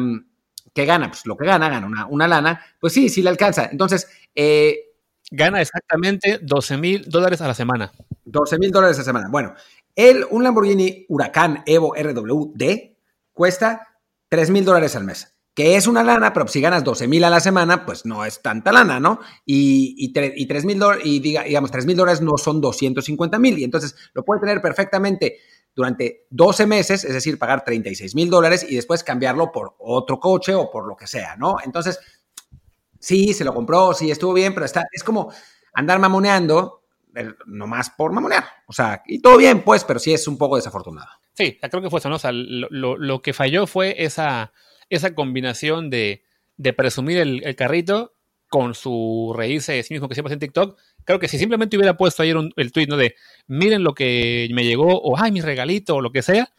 [0.74, 3.68] que gana, pues lo que gana, gana una, lana, pues sí, sí le alcanza.
[3.70, 4.88] Entonces, eh,
[5.30, 7.92] Gana exactamente 12 mil dólares a la semana.
[8.24, 9.28] 12 mil dólares a la semana.
[9.30, 9.54] Bueno,
[9.98, 12.62] el, un Lamborghini Huracán Evo RWD
[13.32, 13.88] cuesta
[14.28, 17.30] 3 mil dólares al mes, que es una lana, pero si ganas 12 mil a
[17.30, 19.18] la semana, pues no es tanta lana, ¿no?
[19.44, 23.40] Y, y, y 3 mil dólares, y diga, digamos, 3 mil dólares no son 250
[23.40, 25.38] mil, y entonces lo puede tener perfectamente
[25.74, 30.54] durante 12 meses, es decir, pagar 36 mil dólares y después cambiarlo por otro coche
[30.54, 31.56] o por lo que sea, ¿no?
[31.64, 31.98] Entonces,
[33.00, 35.32] sí, se lo compró, sí, estuvo bien, pero está, es como
[35.72, 36.77] andar mamoneando
[37.46, 38.44] nomás por mamonear.
[38.66, 41.08] O sea, y todo bien, pues, pero sí es un poco desafortunado.
[41.34, 44.52] Sí, creo que fue eso, lo, que falló fue esa,
[44.90, 46.24] esa combinación de,
[46.76, 48.14] presumir el, carrito
[48.48, 50.78] con su reírse de sí mismo que siempre hace en TikTok.
[51.04, 52.96] Creo que si simplemente hubiera puesto ayer el tweet, ¿no?
[52.96, 53.14] De
[53.46, 56.52] miren lo que me llegó, o ay, mi regalito, o lo que sea,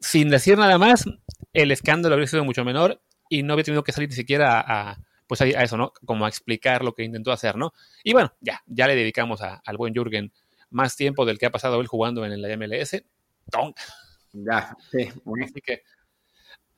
[0.00, 1.04] sin decir nada más,
[1.52, 4.98] el escándalo habría sido mucho menor y no había tenido que salir ni siquiera a
[5.26, 5.92] pues a, eso, ¿no?
[6.04, 7.72] Como a explicar lo que intentó hacer, ¿no?
[8.04, 10.32] Y bueno, ya, ya le dedicamos al buen Jürgen
[10.70, 13.02] más tiempo del que ha pasado él jugando en la MLS.
[14.32, 15.08] Ya, sí.
[15.42, 15.82] Así que,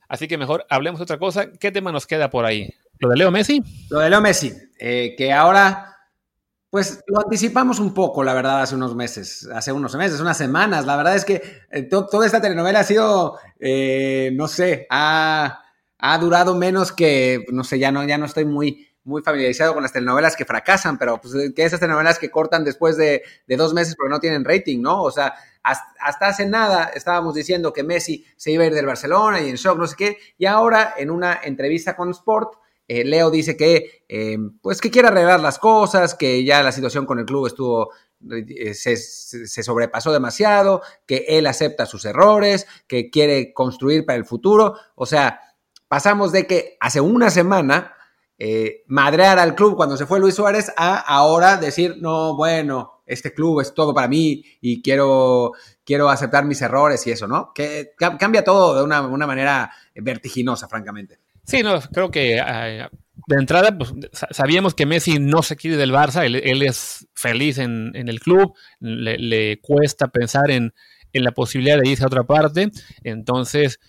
[0.07, 1.51] así que mejor hablemos de otra cosa.
[1.51, 2.69] ¿Qué tema nos queda por ahí?
[2.99, 3.61] ¿Lo de Leo Messi?
[3.89, 5.97] Lo de Leo Messi, eh, que ahora,
[6.69, 10.85] pues lo anticipamos un poco, la verdad, hace unos meses, hace unos meses, unas semanas.
[10.85, 15.63] La verdad es que eh, toda esta telenovela ha sido, eh, no sé, ha
[15.99, 19.83] ha durado menos que, no sé, ya no, ya no estoy muy, muy familiarizado con
[19.83, 23.95] las telenovelas que fracasan, pero pues que esas telenovelas que cortan después de, dos meses
[23.95, 25.03] porque no tienen rating, ¿no?
[25.03, 29.41] O sea, hasta, hace nada estábamos diciendo que Messi se iba a ir del Barcelona
[29.41, 32.53] y en shock, no sé qué, y ahora en una entrevista con Sport,
[32.87, 37.05] eh, Leo dice que, eh, pues que quiere arreglar las cosas, que ya la situación
[37.05, 37.91] con el club estuvo
[38.31, 44.25] eh, se, se, sobrepasó demasiado, que él acepta sus errores, que quiere construir para el
[44.25, 44.75] futuro.
[44.95, 45.39] O sea,
[45.89, 47.93] pasamos de que hace una semana
[48.37, 53.33] eh, madrear al club cuando se fue Luis Suárez a ahora decir, no, bueno, este
[53.33, 55.51] club es todo para mí y quiero,
[55.83, 57.51] quiero aceptar mis errores y eso, ¿no?
[57.53, 61.19] Que cambia todo de una, manera vertiginosa, francamente.
[61.43, 62.87] Sí, no, creo que eh,
[63.27, 63.93] de entrada, pues
[64.31, 69.59] sabíamos que Messi no se quiere del Barça, él, es feliz en, el club, le,
[69.59, 70.73] cuesta pensar en,
[71.11, 72.69] en la posibilidad de irse a otra parte,
[73.03, 73.79] entonces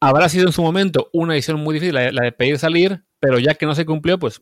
[0.00, 3.54] habrá sido en su momento una decisión muy difícil la, de pedir salir, pero ya
[3.54, 4.40] que no se cumplió, pues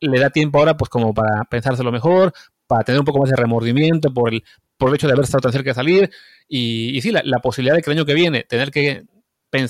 [0.00, 2.32] le da tiempo ahora pues como para pensárselo mejor,
[2.66, 4.44] para tener un poco más de remordimiento por el,
[4.76, 6.10] por el hecho de haber estado tan cerca de salir
[6.48, 9.04] y, sí, la, posibilidad de que el año que viene tener que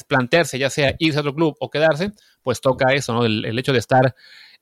[0.09, 2.13] plantearse ya sea irse a otro club o quedarse,
[2.43, 3.27] pues toca eso, ¿no?
[3.27, 4.15] El, hecho de estar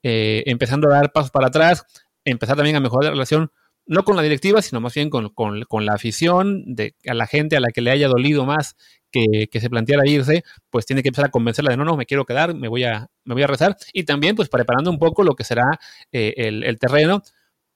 [0.03, 1.85] eh, empezando a dar pasos para atrás,
[2.25, 3.53] empezar también a mejorar la relación
[3.87, 7.57] no con la directiva, sino más bien con, con, la afición, de, a la gente
[7.57, 8.77] a la que le haya dolido más
[9.13, 12.25] que, se planteara irse, pues tiene que empezar a convencerla de no, no, me quiero
[12.25, 13.77] quedar, me voy a, me voy a rezar.
[13.93, 15.79] Y también, pues preparando un poco lo que será
[16.11, 17.23] eh, el, el, terreno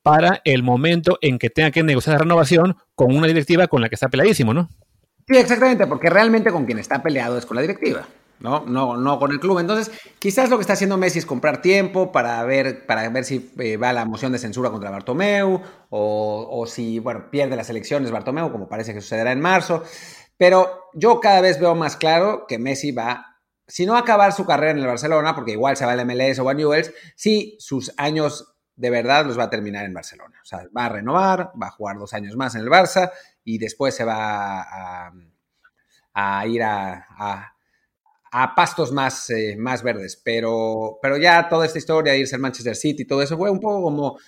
[0.03, 3.89] para el momento en que tenga que negociar la renovación con una directiva con la
[3.89, 4.69] que está peleadísimo, ¿no?
[5.29, 8.07] Sí, exactamente, porque realmente con quien está peleado es con la directiva.
[8.39, 8.65] ¿no?
[8.67, 9.59] No, no con el club.
[9.59, 13.51] Entonces, quizás lo que está haciendo Messi es comprar tiempo para ver, para ver si
[13.59, 18.11] eh, va la moción de censura contra Bartomeu o, o, si, bueno, pierde las elecciones
[18.11, 19.83] Bartomeu, como parece que sucederá en marzo.
[20.37, 24.45] Pero yo cada vez veo más claro que Messi va, si no a acabar su
[24.45, 27.93] carrera en el Barcelona, porque igual se va al MLS o a Newells, sí sus
[27.97, 30.39] años de verdad los va a terminar en Barcelona.
[30.43, 33.11] O sea, va a renovar, va a jugar dos años más en el Barça
[33.43, 35.11] y después se va
[36.15, 37.53] a, ir a,
[38.55, 40.21] pastos más, eh, más verdes.
[40.23, 43.51] Pero, pero ya toda esta historia de irse al Manchester City y todo eso fue
[43.51, 44.19] un poco como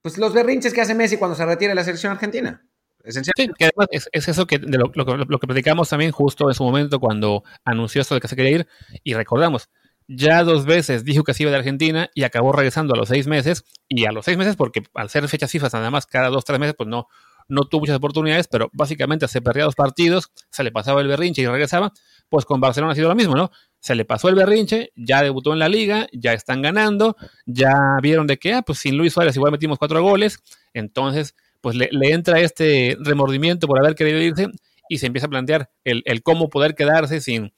[0.00, 2.64] pues, los berrinches que hace Messi cuando se retira de la selección argentina.
[3.08, 6.64] Sí, que además es, eso que, de lo, lo, que platicamos también justo en su
[6.64, 8.68] momento cuando anunció esto de que se quería ir.
[9.04, 9.70] Y recordamos,
[10.08, 13.26] ya dos veces dijo que se iba de Argentina y acabó regresando a los seis
[13.26, 13.64] meses.
[13.88, 16.58] Y a los seis meses, porque al ser fechas cifras nada más cada dos, tres
[16.58, 17.06] meses, pues no,
[17.48, 21.42] no tuvo muchas oportunidades, pero básicamente se perdía dos partidos, se le pasaba el berrinche
[21.42, 21.92] y regresaba.
[22.28, 23.50] Pues con Barcelona ha sido lo mismo, ¿no?
[23.78, 28.26] Se le pasó el berrinche, ya debutó en la liga, ya están ganando, ya vieron
[28.26, 30.40] de que, ah, pues sin Luis Suárez igual metimos cuatro goles.
[30.72, 34.48] Entonces pues le, entra este remordimiento por haber querido irse
[34.88, 37.52] y se empieza a plantear el, cómo poder quedarse sin,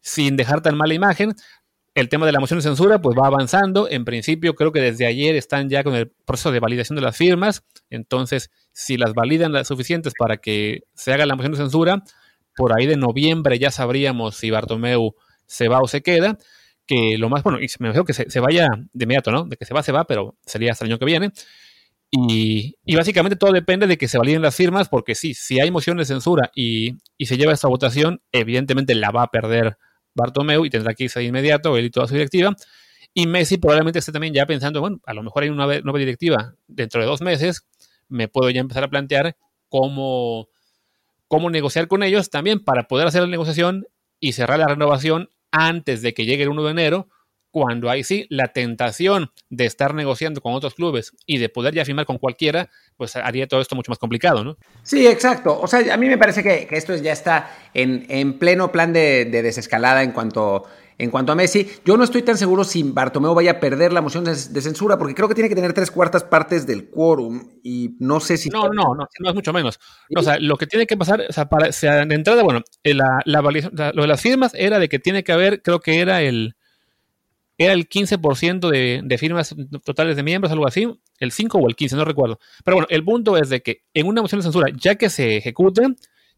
[0.00, 1.34] sin dejar tan mala imagen.
[1.94, 3.88] El tema de la moción de censura pues va avanzando.
[3.88, 7.16] En principio creo que desde ayer están ya con el proceso de validación de las
[7.16, 7.64] firmas.
[7.88, 12.02] Entonces, si las validan las suficientes para que se haga la moción de censura,
[12.56, 15.14] por ahí de noviembre ya sabríamos si Bartomeu
[15.46, 16.38] se va o se queda.
[16.86, 19.44] Que lo más, bueno, y me imagino que se, se, vaya de inmediato, ¿no?
[19.44, 21.30] De que se va, se va, pero sería hasta el año que viene.
[22.12, 25.96] Y, básicamente todo depende de que se validen las firmas, porque sí, si hay moción
[25.96, 29.76] de censura y, se lleva esta votación, evidentemente la va a perder
[30.14, 32.54] Bartomeu y tendrá que irse de inmediato, él y toda su directiva.
[33.14, 36.54] Y Messi probablemente esté también ya pensando, bueno, a lo mejor hay una nueva directiva
[36.66, 37.66] dentro de dos meses,
[38.08, 39.36] me puedo ya empezar a plantear
[39.68, 40.48] cómo,
[41.28, 43.86] cómo negociar con ellos también para poder hacer la negociación
[44.18, 47.08] y cerrar la renovación antes de que llegue el 1 de enero
[47.50, 51.84] cuando hay sí la tentación de estar negociando con otros clubes y de poder ya
[51.84, 54.56] firmar con cualquiera, pues haría todo esto mucho más complicado, ¿no?
[54.82, 55.58] Sí, exacto.
[55.60, 60.02] O sea, a mí me parece que, esto ya está en, pleno plan de, desescalada
[60.02, 60.64] en cuanto,
[60.96, 61.68] en cuanto a Messi.
[61.84, 65.14] Yo no estoy tan seguro si Bartomeu vaya a perder la moción de, censura, porque
[65.14, 68.48] creo que tiene que tener tres cuartas partes del quórum y no sé si...
[68.48, 69.80] No, no, no, no es mucho menos.
[70.16, 74.02] O sea, lo que tiene que pasar, o sea, para, de entrada, bueno, la, lo
[74.02, 76.54] de las firmas era de que tiene que haber, creo que era el
[77.60, 81.94] era el 15% de, firmas totales de miembros, algo así, el 5 o el 15,
[81.94, 82.38] no recuerdo.
[82.64, 85.36] Pero bueno, el punto es de que en una moción de censura, ya que se
[85.36, 85.82] ejecute,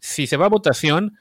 [0.00, 1.16] si se va a votación,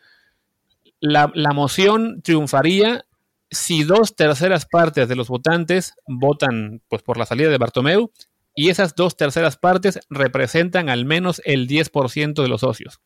[1.00, 3.06] la, moción triunfaría
[3.52, 8.12] si dos terceras partes de los votantes votan pues, por la salida de Bartomeu
[8.56, 13.02] y esas dos terceras partes representan al menos el 10% de los socios.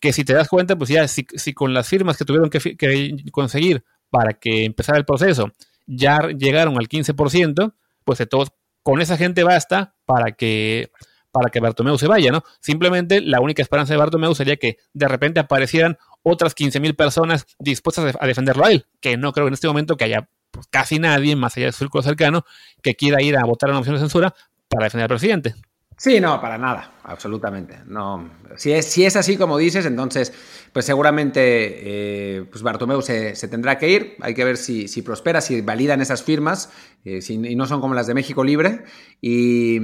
[0.00, 3.16] Que si te das cuenta, pues ya si, con las firmas que tuvieron que, que
[3.32, 5.50] conseguir para que empezara el proceso
[5.86, 10.90] ya llegaron al 15%, pues de todos, con esa gente basta para que,
[11.32, 12.42] para que Bartomeu se vaya, ¿no?
[12.60, 18.16] Simplemente la única esperanza de Bartomeu sería que de repente aparecieran otras 15.000 personas dispuestas
[18.18, 21.36] a defenderlo a él, que no creo en este momento que haya pues, casi nadie,
[21.36, 22.44] más allá de su círculo cercano,
[22.82, 24.34] que quiera ir a votar a una moción de censura
[24.68, 25.54] para defender al presidente.
[25.98, 27.78] Sí, no, para nada, absolutamente.
[27.86, 30.30] No, si es, si es así como dices, entonces,
[30.70, 34.16] pues seguramente eh, pues Bartomeu se, tendrá que ir.
[34.20, 36.70] Hay que ver si, si prospera, si validan esas firmas,
[37.02, 38.84] eh, y no son como las de México Libre.
[39.22, 39.78] Y,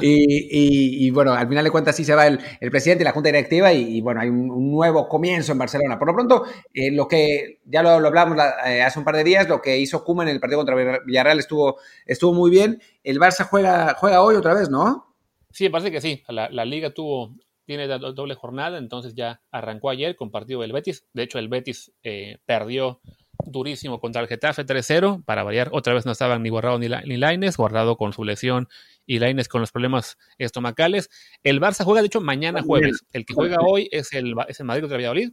[0.00, 3.70] y, bueno, al final de cuentas sí se va el, presidente y la junta directiva,
[3.70, 5.98] y, bueno, hay un, nuevo comienzo en Barcelona.
[5.98, 9.60] Por lo pronto, eh, lo que ya lo, hablamos hace un par de días, lo
[9.60, 12.80] que hizo Kuma en el partido contra Villarreal estuvo, estuvo muy bien.
[13.04, 15.14] El Barça juega, juega hoy otra vez, ¿no?
[15.52, 16.22] Sí, parece que sí.
[16.28, 21.06] La, liga tuvo, tiene doble jornada, entonces ya arrancó ayer con partido del Betis.
[21.12, 23.00] De hecho, el Betis eh, perdió
[23.46, 25.22] durísimo contra el Getafe 3-0.
[25.24, 28.68] Para variar, otra vez no estaban ni Guardado ni, ni Laines, Guardado con su lesión
[29.06, 31.10] y Laines con los problemas estomacales.
[31.42, 33.04] El Barça juega, de hecho, mañana jueves.
[33.12, 35.30] El que juega hoy es el, es el Madrid contra Valladolid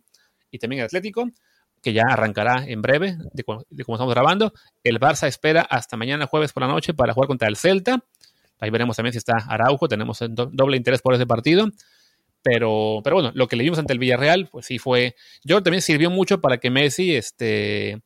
[0.52, 1.30] y también el Atlético,
[1.82, 4.54] que ya arrancará en breve de, como estamos grabando.
[4.84, 8.04] El Barça espera hasta mañana jueves por la noche para jugar contra el Celta.
[8.60, 11.68] Ahí veremos también si está Araujo, tenemos doble interés por ese partido.
[12.44, 15.16] Pero, pero bueno, lo que le vimos ante el Villarreal, pues sí fue.
[15.44, 18.02] Yo también sirvió mucho para que Messi este,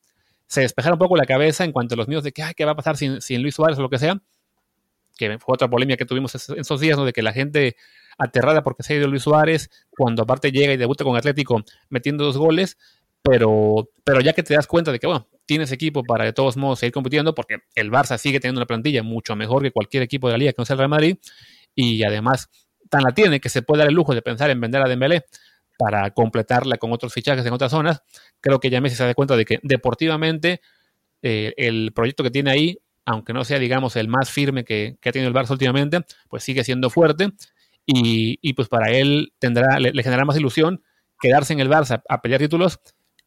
[0.47, 2.65] se despejara un poco la cabeza en cuanto a los míos de que, ay, ¿qué
[2.65, 4.21] va a pasar sin, Luis Suárez o lo que sea?
[5.17, 6.97] Que fue otra polémica que tuvimos en esos días.
[7.03, 7.75] De que la gente
[8.17, 12.25] aterrada porque se ha ido Luis Suárez, cuando aparte llega y debuta con Atlético metiendo
[12.25, 12.77] dos goles,
[13.25, 16.57] pero, pero ya que te das cuenta de que, bueno, tienes equipo para de todos
[16.57, 20.27] modos seguir compitiendo, porque el Barça sigue teniendo una plantilla mucho mejor que cualquier equipo
[20.27, 21.17] de la liga que no sea el Real Madrid,
[21.73, 22.49] y además
[22.89, 25.25] tan la tiene que se puede dar el lujo de pensar en vender a Dembélé
[25.77, 28.03] para completarla con otros fichajes en otras zonas,
[28.39, 30.61] creo que ya Messi se da cuenta de que deportivamente
[31.23, 35.09] eh, el proyecto que tiene ahí, aunque no sea, digamos, el más firme que, que
[35.09, 37.31] ha tenido el Barça últimamente, pues sigue siendo fuerte
[37.87, 40.81] y, pues para él tendrá, le, generará más ilusión
[41.19, 42.79] quedarse en el Barça a, pelear títulos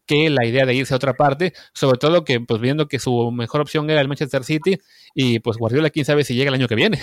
[0.09, 3.31] que la idea de irse a otra parte, sobre todo que pues viendo que su
[3.31, 4.81] mejor opción era el Manchester City
[5.15, 6.99] y pues Guardiola quién sabe si llega el año que viene.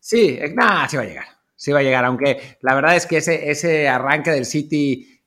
[0.00, 1.26] Sí, nada, sí va a llegar,
[1.56, 5.20] sí va a llegar, aunque la verdad es que ese, ese arranque del City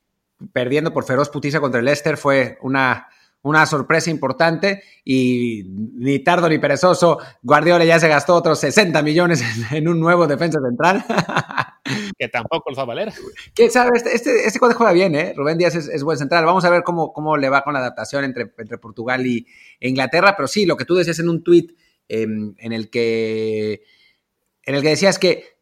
[0.52, 3.08] perdiendo por feroz putiza contra el Leicester fue una,
[3.46, 5.62] una sorpresa importante y
[5.94, 9.40] ni tardo ni perezoso, Guardiola ya se gastó otros 60 millones
[9.70, 11.04] en, un nuevo defensa central.
[12.18, 13.12] que tampoco los va a valer.
[13.54, 13.90] ¿Quién sabe?
[13.94, 15.32] Este, este, este juega bien, ¿eh?
[15.36, 16.44] Rubén Díaz es, buen central.
[16.44, 19.46] Vamos a ver cómo, cómo le va con la adaptación entre, entre Portugal y
[19.78, 21.70] Inglaterra, pero sí, lo que tú decías en un tuit
[22.08, 23.82] em, en el que
[24.64, 25.60] en el que decías que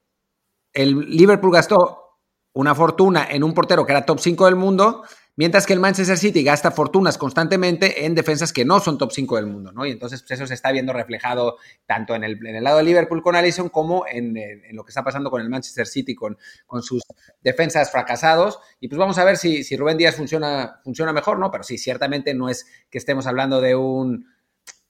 [0.73, 2.19] el Liverpool gastó
[2.55, 5.03] una fortuna en un portero que era top 5 del mundo,
[5.37, 9.37] mientras que el Manchester City gasta fortunas constantemente en defensas que no son top 5
[9.37, 9.87] del mundo, ¿no?
[9.87, 11.57] Y entonces pues, eso se está viendo reflejado
[11.87, 14.35] tanto en el, lado de Liverpool con Allison como en,
[14.73, 17.03] lo que está pasando con el Manchester City con, con, sus
[17.43, 18.59] defensas fracasados.
[18.81, 21.51] Y pues vamos a ver si, si Rubén Díaz funciona, funciona mejor, ¿no?
[21.51, 24.33] Pero sí, ciertamente no es que estemos hablando de un...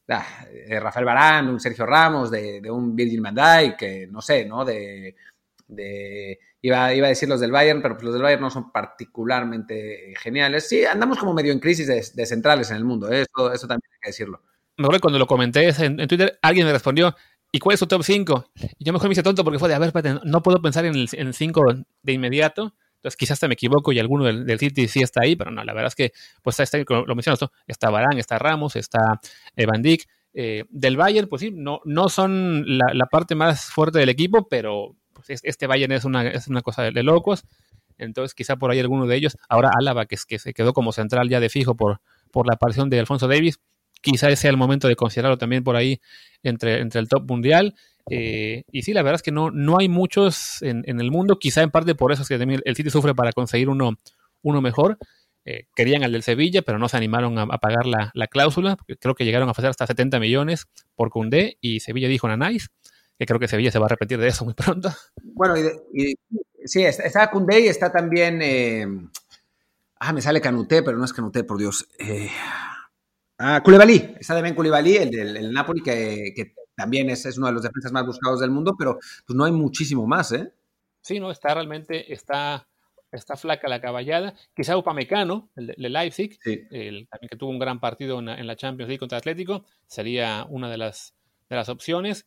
[0.07, 4.21] Ah, de Rafael Barán, un Sergio Ramos, de, de un Virgil van Dijk, que no
[4.21, 4.63] sé, ¿no?
[4.63, 5.17] De,
[5.67, 10.15] de Iba, a decir los del Bayern, pero pues los del Bayern no son particularmente
[10.17, 10.67] geniales.
[10.67, 13.21] Sí, andamos como medio en crisis de, centrales en el mundo, ¿eh?
[13.21, 14.41] eso, eso también hay que decirlo.
[14.79, 17.15] Me cuando lo comenté en, Twitter, alguien me respondió,
[17.53, 18.47] ¿y cuál es su top 5?
[18.79, 19.93] Y yo mejor me hice tonto porque fue de, a ver,
[20.25, 21.63] no puedo pensar en el 5
[22.03, 22.75] de inmediato.
[22.95, 25.75] Entonces quizás te me equivoco y alguno del, City sí está ahí, pero no, la
[25.75, 26.13] verdad es que,
[26.43, 29.21] pues está, lo mencionas tú, está Barán, está Ramos, está
[29.55, 30.09] Van Dijk.
[30.33, 34.97] Eh, del Bayern, pues sí, no, no son la parte más fuerte del equipo, pero
[35.29, 37.45] este Bayern es una, es una cosa de, locos.
[37.99, 39.37] Entonces, quizá por ahí alguno de ellos.
[39.49, 42.01] Ahora Álava, que, que se quedó como central ya de fijo por,
[42.31, 43.61] por la aparición de Alfonso Davis.
[44.01, 46.01] Quizá sea el momento de considerarlo también por ahí
[46.43, 47.75] entre, entre el top mundial.
[48.11, 51.39] Eh, y sí, la verdad es que no, no hay muchos en, el mundo.
[51.39, 53.99] Quizá en parte por eso es que el City sufre para conseguir uno,
[54.43, 54.99] uno mejor.
[55.47, 58.77] Eh, querían al del Sevilla, pero no se animaron a, pagar la, la, cláusula.
[59.01, 62.69] Creo que llegaron a hacer hasta 70 millones por Cundé y Sevilla dijo, nice
[63.19, 64.91] que creo que Sevilla se va a repetir de eso muy pronto.
[65.23, 66.15] Bueno, y,
[66.65, 68.41] sí, está Cundé y está también.
[68.43, 68.87] Eh,
[70.01, 71.89] ah, me sale Canuté, pero no es Canuté, por Dios.
[71.99, 72.31] Eh,
[73.39, 77.93] ah, Koulibaly, está también Koulibaly, el del Napoli, que, también es, uno de los defensas
[77.93, 80.53] más buscados del mundo, pero pues no hay muchísimo más, ¿eh?
[81.01, 82.67] Sí, no, está realmente, está,
[83.13, 84.35] está flaca la caballada.
[84.57, 88.57] Quizá Upamecano, el de, Leipzig, el, también que tuvo un gran partido en, en, la
[88.57, 91.15] Champions League contra Atlético, sería una de las,
[91.49, 92.27] de las opciones.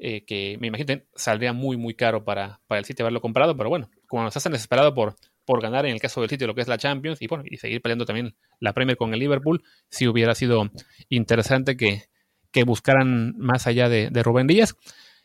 [0.00, 3.68] Eh, que me imagino saldría muy, muy caro para, para el sitio haberlo comprado, pero
[3.68, 6.60] bueno, como estás tan desesperado por, por ganar en el caso del sitio lo que
[6.60, 10.06] es la Champions y, bueno, y seguir peleando también la Premier con el Liverpool, si
[10.06, 10.70] hubiera sido
[11.08, 12.04] interesante que,
[12.52, 14.76] que buscaran más allá de, de Rubén Díaz.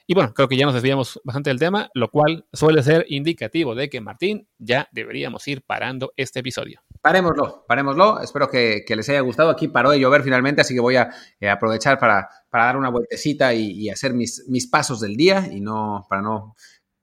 [0.06, 3.74] Y bueno, creo que ya nos desviamos bastante del tema, lo cual suele ser indicativo
[3.76, 6.83] de que Martín ya deberíamos ir parando este episodio.
[7.04, 8.22] Parémoslo, parémoslo.
[8.22, 9.50] Espero que, les haya gustado.
[9.50, 11.10] Aquí paró de llover finalmente, así que voy a
[11.42, 15.50] eh, aprovechar para, para, dar una vueltecita y, y hacer mis, mis, pasos del día
[15.52, 16.56] y no para no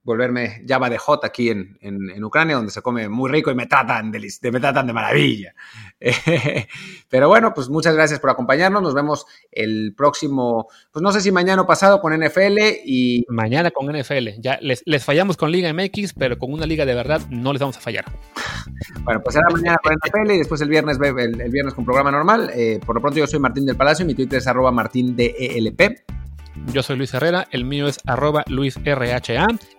[0.02, 3.66] volverme Java de Hot aquí en, en, Ucrania, donde se come muy rico y me
[3.66, 4.20] tratan de,
[4.50, 5.54] me tratan de maravilla.
[7.08, 8.82] pero bueno, pues muchas gracias por acompañarnos.
[8.82, 13.26] Nos vemos el próximo, pues no sé si mañana o pasado con NFL y...
[13.28, 14.40] Mañana con NFL.
[14.40, 17.60] Ya les, les fallamos con Liga MX, pero con una liga de verdad no les
[17.60, 18.04] vamos a fallar.
[19.04, 22.10] bueno, pues será mañana con NFL y después el viernes, el, el viernes con programa
[22.10, 22.50] normal.
[22.54, 26.00] Eh, por lo pronto yo soy Martín del Palacio, mi Twitter es arroba martindelp.
[26.72, 29.20] Yo soy Luis Herrera, el mío es arroba luisrha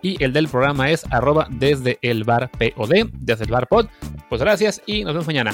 [0.01, 3.87] y el del programa es arroba desde el bar POD, desde el bar pod.
[4.29, 5.53] Pues gracias y nos vemos mañana.